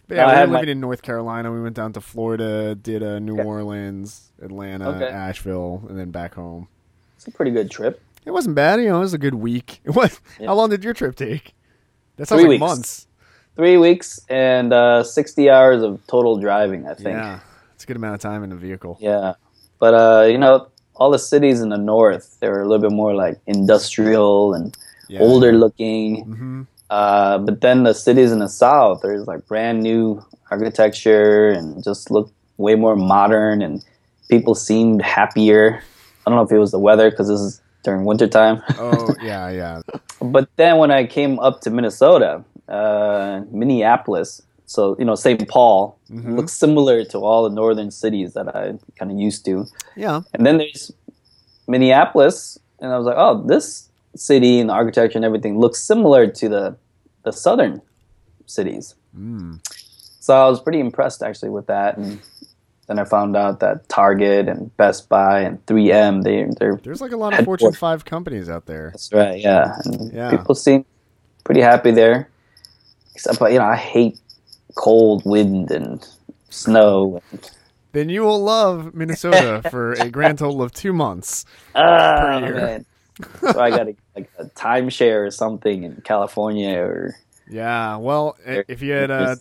[0.07, 1.51] But yeah, I we were my- living in North Carolina.
[1.51, 3.43] We went down to Florida, did uh, New Okay.
[3.43, 5.07] Orleans, Atlanta, Okay.
[5.07, 6.67] Asheville, and then back home.
[7.15, 8.01] It's a pretty good trip.
[8.25, 8.81] It wasn't bad.
[8.81, 9.79] You know, it was a good week.
[9.85, 10.19] It was.
[10.39, 10.47] Yeah.
[10.47, 11.53] How long did your trip take?
[12.17, 12.69] That sounds Three like weeks.
[12.69, 13.07] months.
[13.59, 16.87] Three weeks and uh, sixty hours of total driving.
[16.87, 17.17] I think.
[17.17, 17.39] Yeah,
[17.75, 18.97] it's a good amount of time in the vehicle.
[19.01, 19.33] Yeah.
[19.79, 22.95] But uh, you know, all the cities in the north, they were a little bit
[22.95, 24.77] more like industrial and
[25.09, 25.19] Yeah.
[25.27, 26.23] older looking.
[26.23, 31.83] hmm Uh, but then the cities in the south, there's like brand new architecture and
[31.83, 33.83] just look way more modern and
[34.29, 35.83] people seemed happier.
[36.25, 38.63] I don't know if it was the weather because this is during wintertime.
[38.79, 39.81] Oh yeah, yeah.
[40.21, 45.47] but then when I came up to Minnesota, uh, Minneapolis, so you know St.
[45.47, 46.35] Paul Mhm.
[46.37, 49.65] looks similar to all the northern cities that I kind of used to.
[49.95, 50.21] Yeah.
[50.33, 50.91] And then there's
[51.67, 56.27] Minneapolis, and I was like, oh, this city and the architecture and everything looks similar
[56.27, 56.75] to the
[57.23, 57.81] the southern
[58.45, 58.95] cities.
[59.17, 59.59] Mm.
[60.19, 61.97] So I was pretty impressed actually with that.
[61.97, 62.19] And
[62.87, 67.11] then I found out that Target and Best Buy and 3M they they're There's like
[67.11, 68.89] a lot of Fortune 5 companies out there.
[68.93, 69.75] that's right, yeah.
[69.85, 70.31] And Yeah.
[70.31, 70.85] people seem
[71.43, 72.28] pretty happy there.
[73.15, 74.19] Except, you know, I hate
[74.75, 76.05] cold wind and
[76.49, 77.21] snow.
[77.31, 77.51] And,
[77.91, 81.45] Then you will love Minnesota for a grand total of two months.
[81.75, 82.85] ah, man.
[83.41, 87.15] so I got to like a timeshare or something in California or
[87.49, 89.35] Yeah, well, if you had uh,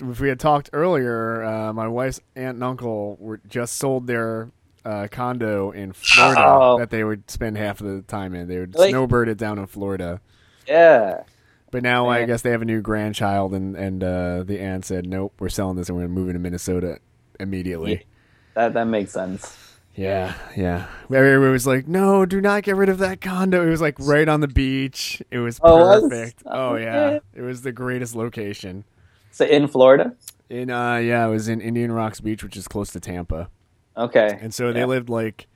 [0.00, 4.50] if we had talked earlier, uh, my wife's aunt and uncle were just sold their
[4.84, 6.78] uh, condo in Florida Oh.
[6.78, 8.48] that they would spend half of the time in.
[8.48, 8.90] They would Really?
[8.90, 10.20] snowbird it down in Florida.
[10.66, 11.22] yeah.
[11.70, 15.06] But now I guess they have a new grandchild, and and uh, the aunt said,
[15.06, 16.98] "Nope, we're selling this, and we're moving to Minnesota
[17.38, 18.06] immediately."
[18.54, 19.56] That that makes sense.
[19.94, 20.86] Yeah, yeah.
[21.12, 24.28] Everybody was like, "No, do not get rid of that condo." It was like right
[24.28, 25.22] on the beach.
[25.30, 26.42] It was Oh, perfect.
[26.46, 28.84] Oh yeah, it was the greatest location.
[29.30, 30.14] So in Florida?
[30.48, 33.48] In uh, yeah, it was in Indian Rocks Beach, which is close to Tampa,
[33.96, 34.38] Okay.
[34.40, 34.86] and so they Yeah.
[34.86, 35.46] lived like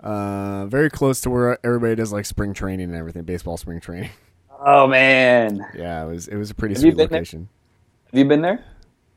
[0.00, 4.10] uh, very close to where everybody does like spring training and everything, baseball spring training.
[4.60, 5.64] Oh man.
[5.76, 7.18] Yeah, it was it was a pretty Have sweet been there?
[7.18, 7.48] location.
[8.10, 8.64] Have you been there?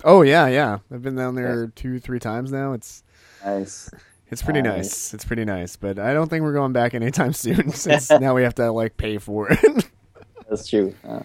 [0.04, 0.80] Oh yeah, yeah.
[0.94, 2.74] I've been down there two, three times now.
[2.74, 3.04] It's
[3.46, 3.90] Nice.
[4.30, 4.76] it's pretty Nice.
[4.78, 5.14] nice.
[5.14, 8.44] It's pretty nice, but I don't think we're going back anytime soon since now we
[8.44, 9.90] have to like pay for it.
[10.50, 10.94] That's true.
[11.08, 11.22] Uh,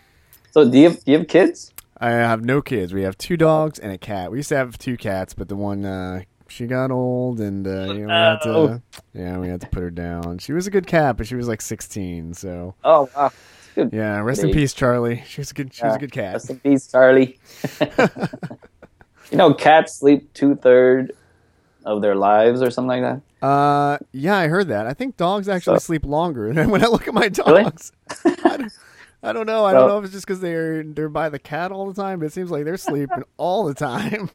[0.52, 1.72] so do you have, do you have kids?
[1.98, 2.92] I have no kids.
[2.94, 4.30] We have two dogs and a cat.
[4.30, 7.92] We used to have two cats, but the one uh, she got old, and uh,
[7.94, 8.82] you know, we had to Oh.
[9.14, 10.38] yeah, we had to put her down.
[10.38, 12.34] She was a good cat, but she was like 16.
[12.34, 13.32] So Oh wow.
[13.76, 13.92] Good.
[13.92, 15.22] yeah, rest in peace, Charlie.
[15.28, 15.72] She was a good.
[15.72, 16.32] She was a good cat.
[16.32, 17.38] Rest in peace, Charlie.
[19.30, 21.12] you know, cats sleep two third
[21.84, 23.46] of their lives or something like that.
[23.46, 24.86] Uh, yeah, I heard that.
[24.86, 26.48] I think dogs actually So- sleep longer.
[26.58, 27.64] And when I look at my Really?
[27.64, 27.92] dogs,
[28.24, 28.72] I, don't,
[29.22, 29.64] I don't know.
[29.66, 32.18] I don't know if it's just because they're they're by the cat all the time,
[32.18, 34.30] but it seems like they're sleeping all the time.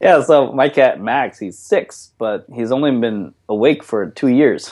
[0.00, 4.68] Yeah, so my cat Max, he's six, but he's only been awake for two years.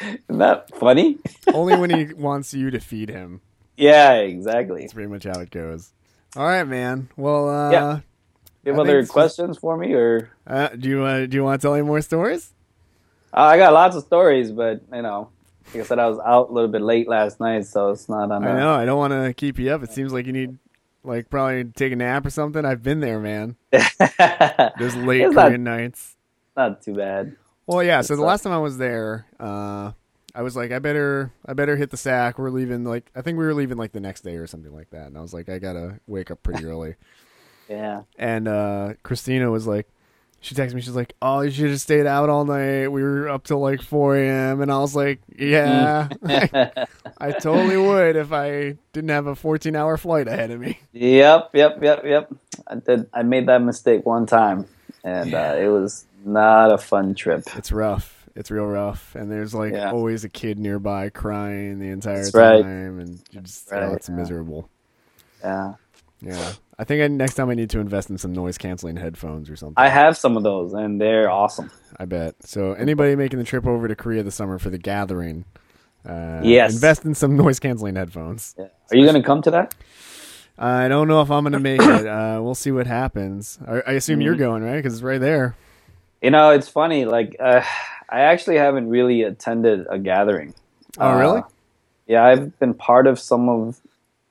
[0.00, 1.18] Isn't that funny?
[1.52, 3.40] Only when he wants you to feed him.
[3.76, 4.82] Yeah, exactly.
[4.82, 5.92] That's pretty much how it goes.
[6.36, 7.08] All right, man.
[7.16, 8.00] Well, uh, Yeah.
[8.64, 11.60] You have I other questions for me, or uh do you uh, do you want
[11.60, 12.52] to tell any more stories?
[13.32, 15.30] uh, I got lots of stories, but you know,
[15.72, 18.30] like I said, I was out a little bit late last night, so it's not
[18.30, 18.44] on.
[18.46, 18.74] I know.
[18.74, 19.82] I don't want to keep you up.
[19.82, 20.58] It seems like you need
[21.04, 22.64] like probably take a nap or something.
[22.64, 23.56] I've been there, man.
[23.72, 26.16] Those late It's not- nights.
[26.56, 27.36] not too bad.
[27.68, 28.00] Well, yeah.
[28.00, 29.92] So the last time I was there, uh,
[30.34, 32.38] I was like, I better, I better hit the sack.
[32.38, 32.82] We're leaving.
[32.82, 35.08] Like, I think we were leaving like the next day or something like that.
[35.08, 36.94] And I was like, I gotta wake up pretty early.
[37.68, 38.04] Yeah.
[38.18, 39.86] And uh, Christina was like,
[40.40, 40.80] she texted me.
[40.80, 42.86] She's like, "Oh, you should have stayed out all night.
[42.88, 46.08] We were up till like 4 a.m." And I was like, "Yeah,
[47.18, 51.82] I totally would if I didn't have a 14-hour flight ahead of me." Yep, yep,
[51.82, 52.32] yep, yep.
[52.68, 53.10] I did.
[53.12, 54.66] I made that mistake one time,
[55.02, 57.44] and uh, it was not a fun trip.
[57.56, 58.28] It's rough.
[58.36, 59.14] It's real rough.
[59.14, 59.92] And there's like Yeah.
[59.92, 62.62] always a kid nearby crying the entire That's right.
[62.62, 64.14] time, and you just, Right, oh, it's yeah.
[64.14, 64.70] miserable.
[65.42, 65.74] Yeah,
[66.20, 69.50] Yeah, I think I, next time I need to invest in some noise canceling headphones
[69.50, 69.74] or something.
[69.76, 71.70] I have some of those, and they're awesome.
[71.98, 72.34] I bet.
[72.44, 75.44] So anybody making the trip over to Korea this summer for the gathering,
[76.06, 76.74] Uh, Yes.
[76.74, 78.54] Invest in some noise canceling headphones.
[78.58, 78.66] Yeah.
[78.90, 79.74] Are you going to come to that?
[80.58, 82.06] I don't know if I'm gonna make it.
[82.06, 83.58] Uh, we'll see what happens.
[83.66, 85.54] I, I assume you're going right because it's right there.
[86.22, 87.04] You know, it's funny.
[87.04, 87.62] Like, uh,
[88.08, 90.54] I actually haven't really attended a gathering.
[90.98, 91.40] Oh, really?
[91.40, 91.48] Uh,
[92.06, 93.80] yeah, I've been part of some of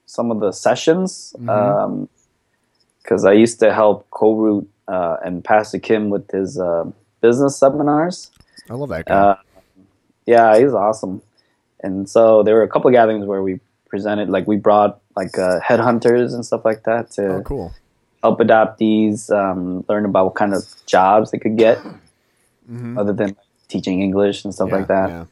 [0.06, 6.30] some of the sessions because I used to help KoRoot uh, and Pastor Kim with
[6.32, 6.86] his uh,
[7.22, 8.32] business seminars.
[8.70, 9.14] I love that guy.
[9.14, 9.36] Uh,
[10.26, 11.22] yeah, he's awesome.
[11.82, 15.38] And so there were a couple of gatherings where we presented, like we brought like
[15.38, 17.74] uh, headhunters and stuff like that to oh, cool.
[18.24, 21.78] Help adoptees um, learn about what kind of jobs they could get
[22.66, 23.36] hmm other than
[23.68, 25.10] teaching English and stuff yeah, like that.
[25.10, 25.26] Yeah.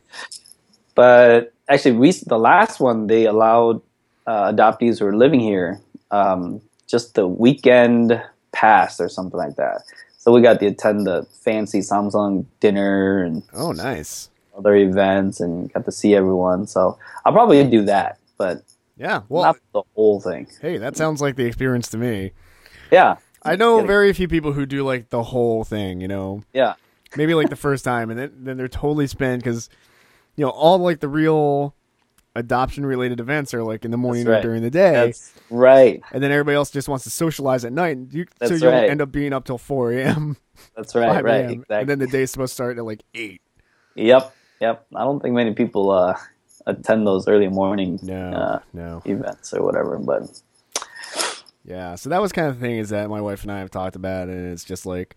[0.94, 3.82] But actually, we, the last one they allowed
[4.28, 5.80] uh, adoptees who are living here
[6.12, 8.22] um, just the weekend
[8.52, 9.82] pass or something like that.
[10.18, 14.30] So we got to attend the fancy Samsung dinner and Oh, nice.
[14.58, 16.66] other events and got to see everyone.
[16.68, 18.64] So I'll probably do that, but
[18.98, 19.22] Yeah.
[19.30, 20.48] Well, not the whole thing.
[20.62, 22.32] hey, that sounds like the experience to me.
[22.92, 26.02] Yeah, I know Getting- very few people who do like the whole thing.
[26.02, 26.74] You know, yeah,
[27.16, 29.70] maybe like the first time, and then then they're totally spent because
[30.36, 31.76] you know all like the real
[32.38, 34.40] adoption related events are like in the morning right.
[34.40, 34.92] or during the day.
[34.92, 36.02] that's right.
[36.12, 37.96] and then everybody else just wants to socialize at night.
[37.96, 38.90] and You, so you'll right.
[38.90, 40.36] end up being up till 4 a.m.
[40.76, 41.78] That's right, 5 right, exactly.
[41.78, 43.42] And then the day's supposed to start at like 8.
[43.96, 44.86] Yep, yep.
[44.94, 46.18] I don't think many people uh,
[46.66, 49.02] attend those early morning No, uh, no.
[49.06, 49.98] events or whatever.
[49.98, 50.42] But
[51.66, 53.72] Yeah, so that was kind of the thing is that my wife and I have
[53.72, 55.16] talked about, and it's just like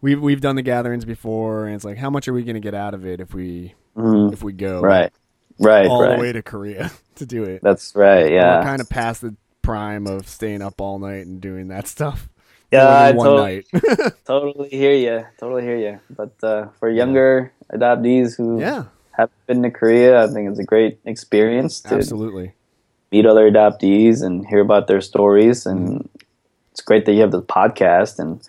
[0.00, 2.60] we've we've done the gatherings before, and it's like how much are we going to
[2.60, 5.12] get out of it if we mhm, if we go right,
[5.58, 6.16] right, all right.
[6.16, 7.60] the way to Korea to do it?
[7.62, 8.30] That's right.
[8.30, 11.88] Yeah, we're kind of past the prime of staying up all night and doing that
[11.88, 12.28] stuff.
[12.70, 13.10] yeah.
[13.10, 13.66] One to- night.
[14.24, 15.26] totally hear you.
[15.40, 16.00] Totally hear you.
[16.08, 20.64] But uh, for younger adoptees who yeah, have been to Korea, I think it's a
[20.64, 22.52] great experience to absolutely.
[23.12, 25.66] Meet other adoptees and hear about their stories.
[25.66, 26.08] And
[26.72, 28.40] it's great that you have this podcast, and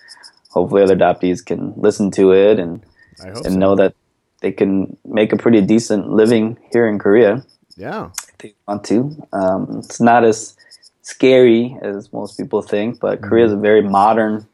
[0.49, 2.83] hopefully other adoptees can listen to it and
[3.19, 3.49] and so.
[3.49, 3.93] know that
[4.41, 7.45] they can make a pretty decent living here in Korea.
[7.75, 9.15] Yeah, if they want to.
[9.33, 10.55] Um, it's not as
[11.01, 14.47] scary as most people think, but Korea is a very modern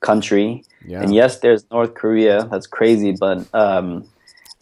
[0.00, 0.64] country.
[0.84, 1.02] yeah.
[1.02, 2.44] And yes, there's North Korea.
[2.50, 4.04] That's crazy, but um,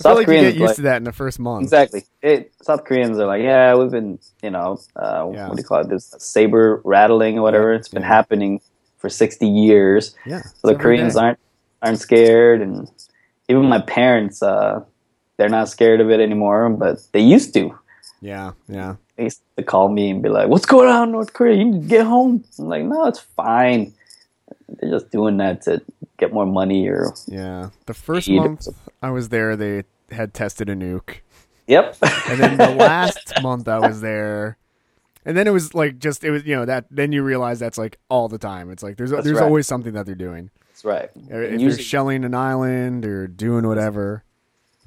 [0.03, 1.63] South like you Koreans get used like- to that in the first month.
[1.65, 2.05] exactly.
[2.23, 5.49] It, South Koreans are like, yeah, we've been, you know, uh, Yeah.
[5.49, 5.89] what do you call it?
[5.89, 7.73] This saber rattling or whatever.
[7.73, 8.09] It's been yeah.
[8.09, 8.61] happening
[8.99, 10.15] for 60 years.
[10.27, 11.39] Yeah, So the Koreans aren't
[11.83, 12.89] aren't scared, and
[13.49, 14.85] even my parents, uh,
[15.37, 17.75] they're not scared of it anymore, but they used to.
[18.21, 18.95] Yeah, yeah.
[19.17, 21.57] they used to call me and be like, "What's going on, in North Korea?
[21.57, 23.93] You need to get home." I'm like, "No, it's fine.
[24.69, 25.83] They're just doing that to
[26.19, 27.71] get more money." Or Yeah.
[27.87, 28.69] The first month
[29.03, 31.17] I was there, they had tested a nuke.
[31.67, 31.97] yep,
[32.29, 34.57] And then the last month I was there,
[35.25, 37.79] and then it was like just it was you know that then you realize that's
[37.79, 38.71] like all the time.
[38.71, 39.45] It's like there's That's there's right.
[39.45, 40.51] always something that they're doing.
[40.69, 41.11] that's right.
[41.31, 44.25] Uh, if And they're shelling an island or doing whatever.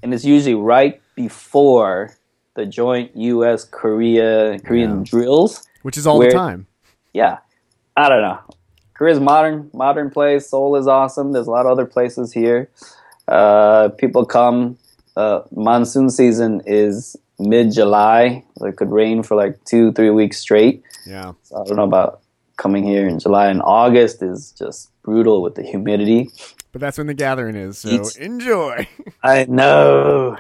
[0.04, 2.12] and it's usually right before
[2.56, 3.64] the joint U.S.
[3.66, 5.04] Korea Korean Yeah.
[5.04, 5.64] drills.
[5.82, 6.68] Which is all Where- the time.
[7.14, 7.38] Yeah,
[7.98, 8.40] I don't know.
[8.94, 10.50] Korea's modern, modern place.
[10.50, 11.32] Seoul is awesome.
[11.34, 12.70] There's a lot of other places here.
[13.28, 14.78] Uh, people come.
[15.16, 18.44] Uh, monsoon season is mid July.
[18.62, 20.84] It could rain for like two, three weeks straight.
[21.06, 21.34] Yeah.
[21.44, 22.22] So I don't know about
[22.58, 26.30] coming here in July and August is just brutal with the humidity.
[26.72, 27.78] But that's when the gathering is.
[27.80, 28.88] So enjoy.
[29.24, 30.38] I know.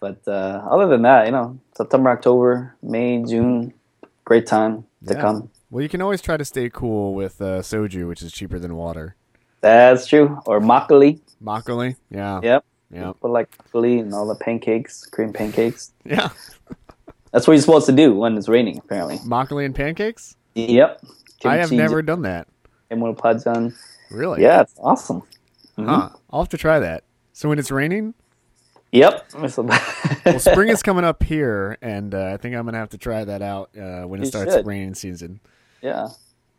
[0.00, 3.72] But uh, other than that, you know, September, October, May, June,
[4.24, 5.20] great time to Yeah.
[5.20, 5.50] come.
[5.70, 8.76] Well, you can always try to stay cool with uh, soju, which is cheaper than
[8.76, 9.16] water.
[9.60, 10.40] That's true.
[10.46, 11.18] Or makgeolli.
[11.42, 11.96] Makgeolli.
[12.10, 12.40] Yeah.
[12.42, 12.64] Yep.
[12.90, 13.12] Yeah.
[13.20, 15.92] Put like makgeolli and all the pancakes, cream pancakes.
[16.04, 16.30] Yeah.
[17.32, 19.18] That's what you're supposed to do when it's raining, apparently.
[19.18, 20.34] Makgeolli and pancakes?
[20.54, 21.02] Yep.
[21.44, 22.48] I have never done that.
[22.90, 23.74] jjimolpajeon.
[24.10, 24.42] Really?
[24.42, 25.22] Yeah, it's awesome.
[25.76, 25.84] Mhm.
[25.86, 26.08] Huh.
[26.30, 27.04] I'll have to try that.
[27.34, 28.14] So when it's raining,
[28.92, 29.32] Yep.
[30.24, 33.22] well, spring is coming up here, and uh, I think I'm gonna have to try
[33.22, 34.66] that out uh, when it You starts should.
[34.66, 35.40] raining season.
[35.82, 36.08] Yeah.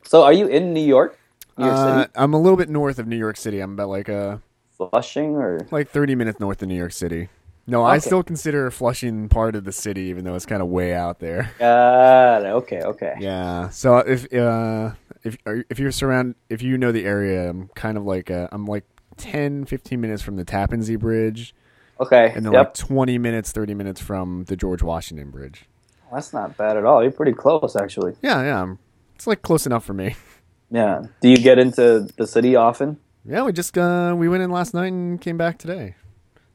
[0.04, 1.18] So are you in New York?
[1.58, 2.12] New York Uh, City?
[2.16, 3.60] I'm a little bit north of New York City.
[3.60, 4.38] I'm about like uh
[4.80, 7.28] Flushing or like 30 minutes north of New York City.
[7.68, 10.96] No, I still consider Flushing part of the city, even though it's kind of way
[10.96, 11.52] out there.
[11.60, 12.48] Got it.
[12.48, 13.14] Okay, okay.
[13.20, 13.70] Yeah.
[13.70, 14.92] So if uh,
[15.24, 18.66] if if you're surround if you know the area, I'm kind of like uh, I'm
[18.66, 18.86] like
[19.18, 21.54] 10, 15 minutes from the Tappan Zee Bridge,
[22.00, 22.32] Okay.
[22.36, 22.68] and then yep.
[22.68, 25.66] like 20 minutes, 30 minutes from the George Washington Bridge.
[26.12, 27.04] That's not bad at all.
[27.04, 28.16] You're pretty close actually.
[28.24, 28.76] Yeah, yeah.
[29.16, 30.16] It's like close enough for me.
[30.72, 31.02] Yeah.
[31.20, 33.00] Do you get into the city often?
[33.26, 35.96] Yeah, we just uh, we went in last night and came back today.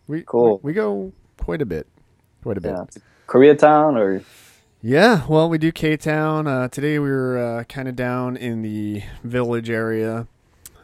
[0.06, 0.60] We Cool.
[0.62, 1.86] We, we go quite a bit.
[2.42, 2.72] quite a bit.
[2.72, 2.84] Yeah.
[3.26, 4.22] Koreatown or
[4.82, 6.46] Yeah, well, we do K Town.
[6.46, 10.26] Uh, today we were uh, kind of down in the village area.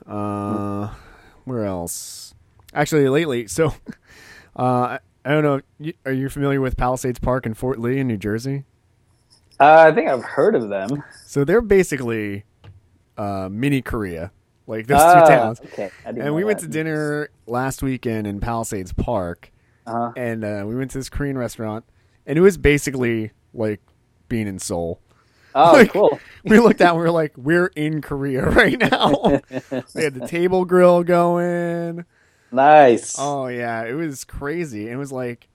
[0.06, 0.90] Uh,
[1.44, 2.34] where else?
[2.74, 3.66] Actually, lately, so
[4.56, 5.92] uh, I, I don't know.
[6.06, 8.64] Are you familiar with Palisades Park in Fort Lee in New Jersey?
[9.58, 11.02] uh, I think I've heard of them.
[11.26, 12.44] So they're basically
[13.18, 14.32] uh, mini Korea,
[14.70, 15.60] like those Ah, two towns.
[15.60, 15.90] Okay.
[16.04, 16.66] And we went that.
[16.66, 19.50] to dinner last weekend in Palisades Park,
[19.86, 20.12] Uh-huh.
[20.16, 21.84] and uh, we went to this Korean restaurant,
[22.26, 23.80] and it was basically like
[24.28, 25.00] being in Seoul.
[25.54, 26.20] Oh, Like- cool.
[26.44, 29.40] we looked out and we were like, we're in Korea right now.
[29.92, 32.04] they had the table grill going.
[32.52, 33.16] Nice.
[33.18, 34.88] Oh yeah, it was crazy.
[34.88, 35.48] It was like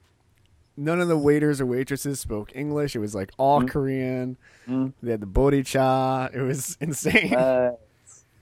[0.78, 2.95] none of the waiters or waitresses spoke English.
[2.95, 4.38] It was like all Korean.
[4.68, 4.93] Mm.
[5.01, 6.34] They had the boricha.
[6.36, 7.34] It was insane.
[7.34, 7.72] Uh,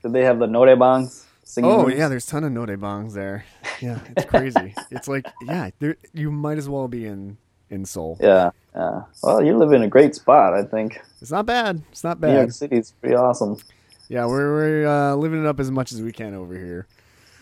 [0.04, 1.24] did they have the noraebangs?
[1.44, 3.44] Singing oh yeah, there's a ton of noraebangs there.
[3.80, 4.74] Yeah, it's crazy.
[4.90, 7.38] it's like yeah, there, you might as well be in
[7.70, 8.18] in Seoul.
[8.20, 8.50] Yeah.
[8.74, 9.02] Yeah.
[9.22, 11.00] Well, you live in a great spot, I think.
[11.22, 11.82] It's not bad.
[11.90, 12.28] It's not bad.
[12.28, 12.54] New York bad.
[12.54, 13.56] City is pretty awesome.
[14.08, 16.86] Yeah, we're we're uh, living it up as much as we can over here.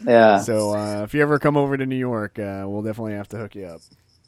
[0.07, 0.39] Yeah.
[0.39, 3.39] So uh, if you ever come over to New York, uh, we'll definitely have to
[3.39, 3.81] hook you up.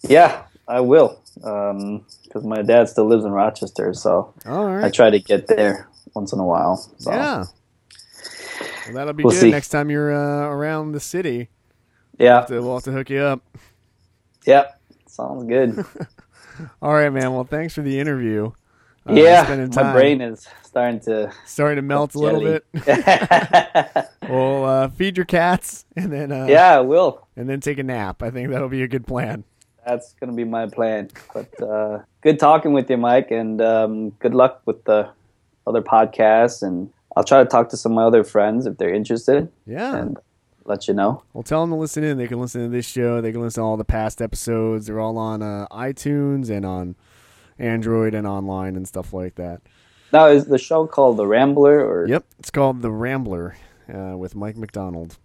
[0.02, 1.20] Yeah, I will.
[1.34, 6.40] Because my dad still lives in Rochester, so I try to get there once in
[6.40, 6.76] a while.
[6.98, 7.12] So.
[7.12, 7.44] Yeah.
[8.86, 9.50] Well, that'll be We'll good see.
[9.50, 11.48] next time you're uh, around the city.
[12.18, 12.44] Yeah.
[12.46, 13.42] So we'll have to hook you up.
[14.46, 15.84] Yep, Sounds good.
[16.82, 17.32] All right, man.
[17.32, 18.52] Well, thanks for the interview.
[19.08, 19.66] Uh, yeah.
[19.74, 21.32] My brain is starting to.
[21.44, 22.64] starting to melt a little bit.
[22.86, 27.26] yeah, We'll uh, feed your cats and then uh, I will.
[27.36, 28.22] and then take a nap.
[28.22, 29.44] I think that'll be a good plan.
[29.86, 31.10] That's going to be my plan.
[31.34, 35.10] But uh, good talking with you, Mike, and um, good luck with the
[35.66, 36.62] other podcasts.
[36.62, 39.96] And I'll try to talk to some of my other friends if they're interested Yeah.
[39.96, 40.18] and
[40.64, 41.22] let you know.
[41.32, 42.18] Well, tell them to listen in.
[42.18, 43.20] They can listen to this show.
[43.20, 44.86] They can listen to all the past episodes.
[44.86, 46.96] They're all on uh, iTunes and on
[47.58, 49.60] Android and online and stuff like that.
[50.12, 51.80] Now, is the show called The Rambler?
[51.86, 53.56] or Yep, it's called The Rambler
[53.92, 55.18] uh, with Mike McDonald.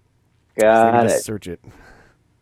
[0.60, 1.10] Got it.
[1.10, 1.64] just search it.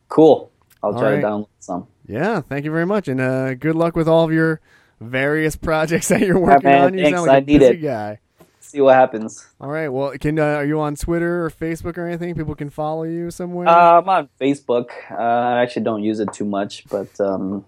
[0.10, 0.52] Cool.
[0.84, 1.22] I'll All try right.
[1.22, 1.88] to download some.
[2.08, 4.62] Yeah, thank you very much, and uh, good luck with all of your
[5.02, 6.94] various projects that you're working man, on.
[6.98, 7.18] You thanks.
[7.18, 7.82] sound like I a need busy it.
[7.82, 8.20] guy.
[8.68, 9.48] See what happens.
[9.62, 12.36] All right, well, can uh, are you on Twitter or Facebook or anything?
[12.36, 13.66] People can follow you somewhere.
[13.70, 14.90] Uh, I'm on Facebook.
[15.10, 17.64] Uh, I actually don't use it too much, but um,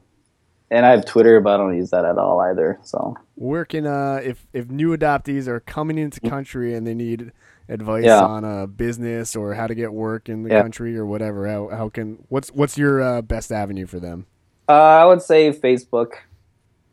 [0.70, 2.80] and I have Twitter, but I don't use that at all either.
[2.84, 7.32] So Where can uh, if if new adoptees are coming into country and they need
[7.70, 8.26] advice Yeah.
[8.26, 10.62] on a business or how to get work in the Yeah.
[10.64, 14.26] country or whatever, how how can what's what's your uh, best avenue for them?
[14.68, 16.12] uh, I would say Facebook.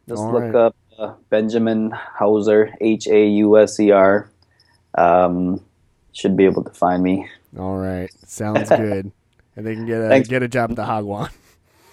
[0.09, 0.55] Just All look right.
[0.55, 4.29] up uh, Benjamin Hauser, H A U S E R.
[4.97, 5.61] Um,
[6.13, 7.29] should be able to find me.
[7.59, 9.13] All right, sounds good.
[9.57, 10.29] And they can get a Thanks.
[10.29, 11.31] get a job at the hagwon.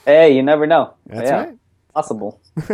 [0.05, 0.93] Hey, you never know.
[1.05, 1.57] That's yeah, right.
[1.93, 2.41] Possible.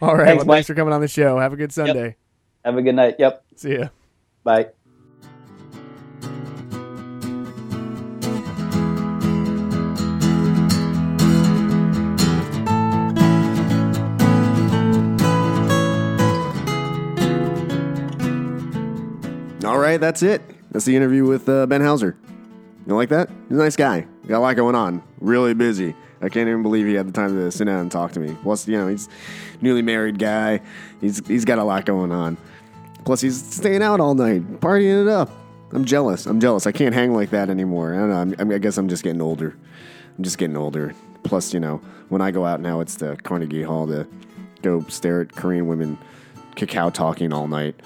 [0.00, 1.38] All right, Thanks, well, thanks for coming on the show.
[1.38, 2.16] Have a good Sunday.
[2.64, 3.16] Have a good night.
[3.18, 3.44] Yep.
[3.56, 3.88] See ya.
[4.42, 4.68] Bye.
[19.86, 20.42] Right, that's it.
[20.72, 22.16] That's the interview with uh, Ben Hauser.
[22.88, 23.28] You like that?
[23.48, 24.04] He's a nice guy.
[24.26, 25.00] Got a lot going on.
[25.20, 25.94] Really busy.
[26.20, 28.36] I can't even believe he had the time to sit down and talk to me.
[28.42, 29.08] Plus, you know, he's
[29.60, 30.60] newly married guy.
[31.00, 32.36] He's he's got a lot going on.
[33.04, 35.30] Plus, he's staying out all night, partying it up.
[35.70, 36.26] I'm jealous.
[36.26, 36.66] I'm jealous.
[36.66, 37.94] I can't hang like that anymore.
[37.94, 38.34] I don't know.
[38.40, 39.56] I'm, I, I guess I'm just getting older.
[40.18, 40.96] I'm just getting older.
[41.22, 41.76] Plus, you know,
[42.08, 44.04] when I go out now, it's the Carnegie Hall to
[44.62, 45.96] go stare at Korean women
[46.56, 47.76] Kakao talking all night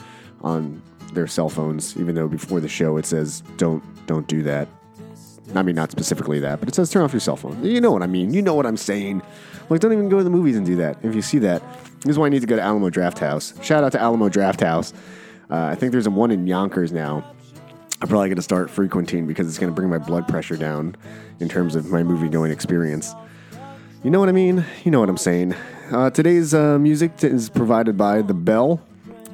[0.41, 0.81] on
[1.15, 1.97] their cell phones.
[1.97, 4.69] Even though before the show it says don't don't do that.
[5.55, 7.65] I mean, not specifically that, but it says turn off your cell phone.
[7.65, 8.33] You know what I mean.
[8.33, 9.23] You know what I'm saying.
[9.69, 10.99] Like, don't even go to the movies and do that.
[11.03, 11.63] If you see that,
[12.01, 13.63] this is why I need to go to Alamo Drafthouse.
[13.63, 14.93] Shout out to Alamo Drafthouse.
[15.49, 17.25] Uh, I think there's a one in Yonkers now.
[18.03, 20.97] I'm probably going to start frequenting because it's going to bring my blood pressure down
[21.39, 23.15] in terms of my movie going experience.
[24.03, 24.65] You know what I mean?
[24.85, 25.55] You know what I'm saying.
[25.93, 28.81] Uh, today's uh, music t- is provided by The Bell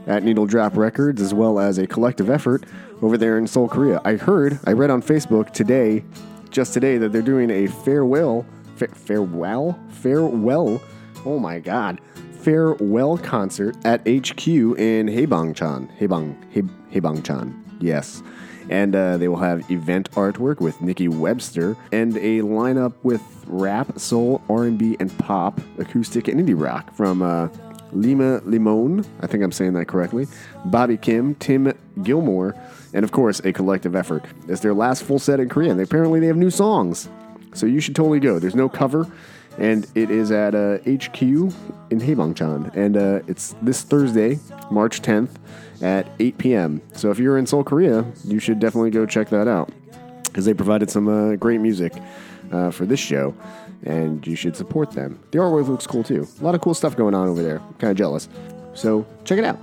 [0.07, 2.65] at Needle Drop Records, as well as a collective effort
[3.03, 4.01] over there in Seoul, Korea.
[4.05, 6.05] I heard, I read on Facebook today,
[6.51, 8.47] just today, that they're doing a farewell,
[8.77, 10.81] fa- farewell, farewell,
[11.25, 12.01] oh my god,
[12.41, 15.89] farewell concert at HQ in Haebangchon.
[15.99, 18.23] Haebang, Hae- Haebangchon, yes.
[18.69, 23.97] And uh, they will have event artwork with Nikki Webster and a lineup with rap,
[23.99, 27.49] soul, R&B, and pop, acoustic, and indie rock from uh,
[27.93, 30.27] Lima Limon, I think I'm saying that correctly,
[30.67, 31.73] Bobby Kim, Tim
[32.03, 32.55] Gilmore,
[32.93, 34.25] and of course a collective effort.
[34.49, 35.73] It's their last full set in Korea.
[35.73, 37.09] And apparently they have new songs,
[37.55, 38.39] so you should totally go.
[38.39, 39.07] There's no cover.
[39.59, 41.53] and it is at uh, HQ in
[42.01, 44.39] Haebangchon, and uh, it's this Thursday,
[44.71, 45.31] March 10th
[45.81, 46.83] at 8 p.m.
[46.93, 49.71] So if you're in Seoul, Korea, you should definitely go check that out
[50.25, 51.95] because they provided some uh, great music
[52.53, 53.35] uh, for this show,
[53.85, 55.19] and you should support them.
[55.31, 56.27] The artwork looks cool too.
[56.41, 57.59] A lot of cool stuff going on over there.
[57.79, 58.29] Kind of jealous.
[58.75, 59.59] So check it out.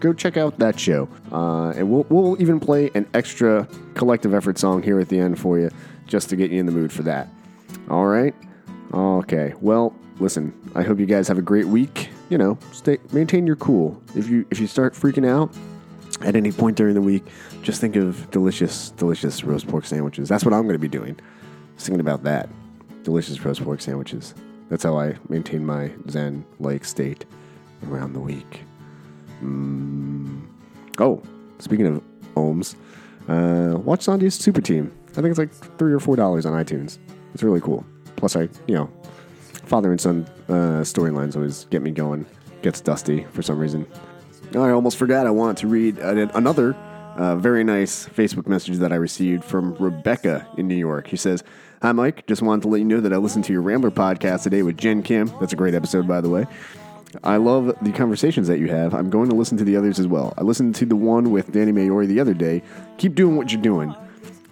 [0.00, 4.58] Go check out that show, uh, and we'll we'll even play an extra collective effort
[4.58, 5.70] song here at the end for you,
[6.06, 7.28] just to get you in the mood for that.
[7.88, 8.34] All right.
[8.92, 9.54] Okay.
[9.60, 10.52] Well, listen.
[10.74, 12.10] I hope you guys have a great week.
[12.28, 14.00] You know, stay maintain your cool.
[14.14, 15.50] If you if you start freaking out
[16.20, 17.24] at any point during the week,
[17.62, 20.28] just think of delicious, delicious roast pork sandwiches.
[20.28, 21.18] That's what I'm going to be doing.
[21.74, 22.48] Just thinking about that.
[23.06, 24.34] Delicious roast pork sandwiches.
[24.68, 27.24] That's how I maintain my zen like state
[27.88, 28.64] around the week.
[29.40, 30.44] Mm.
[30.98, 31.22] Oh,
[31.60, 32.02] speaking of
[32.34, 32.74] ohms,
[33.28, 34.92] uh, watch Sanjay's Super Team.
[35.12, 36.98] I think it's like three or four dollars on iTunes.
[37.32, 37.86] It's really cool.
[38.16, 38.90] Plus, I you know,
[39.66, 42.26] father and son uh, storylines always get me going.
[42.62, 43.86] Gets dusty for some reason.
[44.52, 45.28] I almost forgot.
[45.28, 46.74] I wanted to read another
[47.16, 51.06] uh, very nice Facebook message that I received from Rebecca in New York.
[51.06, 51.44] She says,
[51.82, 52.26] "Hi, Mike.
[52.26, 54.76] Just wanted to let you know that I listened to your Rambler podcast today with
[54.76, 55.32] Jen Kim.
[55.40, 56.46] That's a great episode, by the way."
[57.22, 58.94] I love the conversations that you have.
[58.94, 60.34] I'm going to listen to the others as well.
[60.36, 62.62] I listened to the one with Danny Mayori the other day.
[62.98, 63.94] Keep doing what you're doing.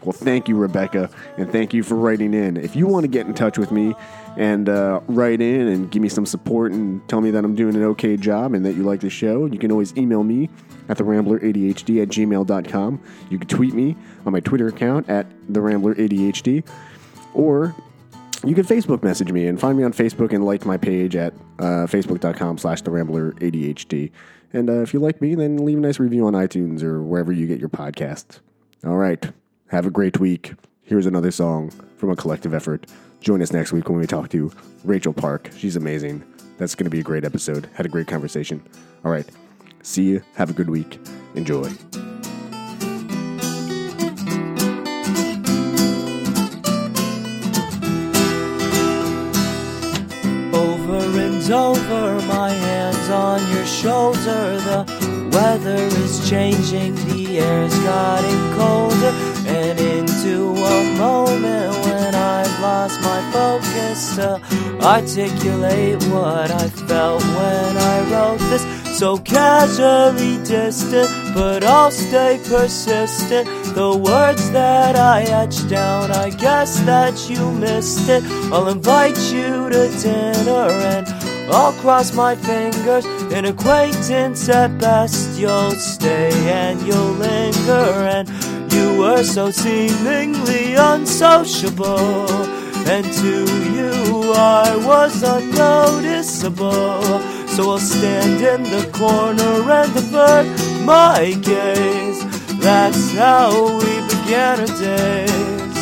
[0.04, 1.08] Well, thank you, Rebecca,
[1.38, 2.58] and thank you for writing in.
[2.58, 3.94] If you want to get in touch with me
[4.36, 7.74] and uh, write in and give me some support and tell me that I'm doing
[7.74, 10.50] an okay job and that you like the show, you can always email me
[10.90, 13.00] at therambleradhd at gmail.com.
[13.30, 13.96] You can tweet me
[14.26, 16.68] on my Twitter account at therambleradhd,
[17.34, 17.74] or
[18.44, 21.32] you can Facebook message me and find me on Facebook and like my page at
[21.58, 24.10] uh, facebook.com slash the rambler ADHD.
[24.52, 27.32] And uh, if you like me, then leave a nice review on iTunes or wherever
[27.32, 28.40] you get your podcasts.
[28.84, 29.32] All right.
[29.68, 30.54] Have a great week.
[30.82, 32.86] Here's another song from a collective effort.
[33.20, 34.52] Join us next week when we talk to
[34.84, 35.50] Rachel Park.
[35.56, 36.22] She's amazing.
[36.58, 37.68] That's going to be a great episode.
[37.74, 38.62] Had a great conversation.
[39.04, 39.26] All right.
[39.82, 40.22] See you.
[40.36, 41.00] Have a good week.
[41.34, 41.70] Enjoy.
[51.50, 54.58] Over over, my hands on your shoulder.
[54.68, 59.12] The weather is changing, the air's getting colder,
[59.46, 64.40] and into a moment when I've lost my focus to
[64.80, 68.64] articulate what I felt when I wrote this.
[68.98, 73.46] So casually distant, but I'll stay persistent.
[73.74, 78.22] The words that I etched down, I guess that you missed it.
[78.52, 83.04] I'll invite you to dinner and I'll cross my fingers.
[83.32, 87.90] An acquaintance at best, you'll stay and you'll linger.
[88.14, 88.28] And
[88.72, 92.28] you were so seemingly unsociable.
[92.86, 97.02] And to you, I was unnoticeable.
[97.48, 100.46] So I'll stand in the corner and avert
[100.84, 102.24] my gaze.
[102.58, 105.74] That's how we began our days.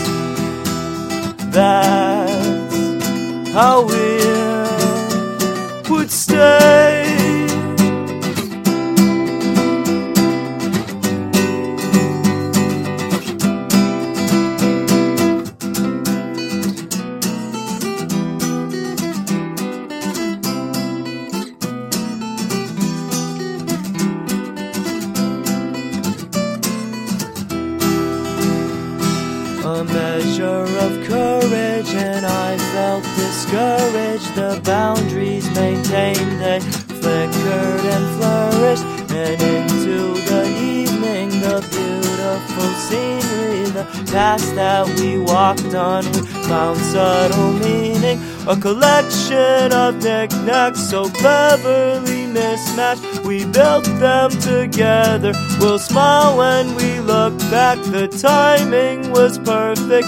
[1.53, 4.42] That's how we
[5.93, 7.43] would stay.
[29.65, 30.47] a measure
[30.87, 34.35] of courage, and I felt discouraged.
[34.35, 35.12] The boundaries
[35.55, 36.61] maintained, they
[37.01, 45.75] flickered and flourished, and into the evening, the beautiful scenery, the path that we walked
[45.75, 48.19] on, we found subtle meaning.
[48.49, 55.33] A collection of knickknacks so cleverly mismatched, we built them together.
[55.61, 60.07] We'll smile when we look back, the timing was perfect.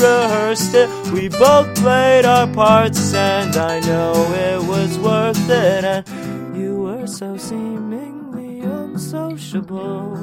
[0.00, 0.88] Rehearsed it?
[1.12, 5.84] We both played our parts, and I know it was worth it.
[5.84, 10.16] And you were so seemingly unsociable,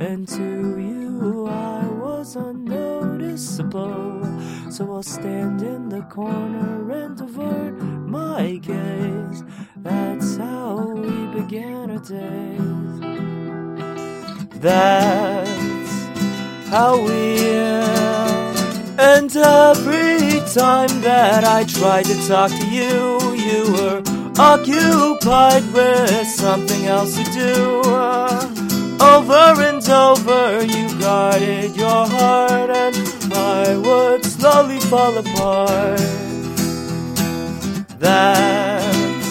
[0.00, 4.22] and to you I was unnoticeable.
[4.70, 9.44] So I'll stand in the corner and divert my gaze.
[9.76, 13.00] That's how we began our days.
[14.58, 16.06] That's
[16.70, 18.37] how we end.
[19.00, 24.02] And every time that I tried to talk to you, you were
[24.36, 27.80] occupied with something else to do.
[29.00, 32.96] Over and over, you guarded your heart, and
[33.32, 36.00] I would slowly fall apart.
[38.00, 39.28] That's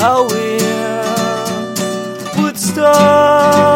[0.00, 0.56] how we
[2.42, 3.68] would start.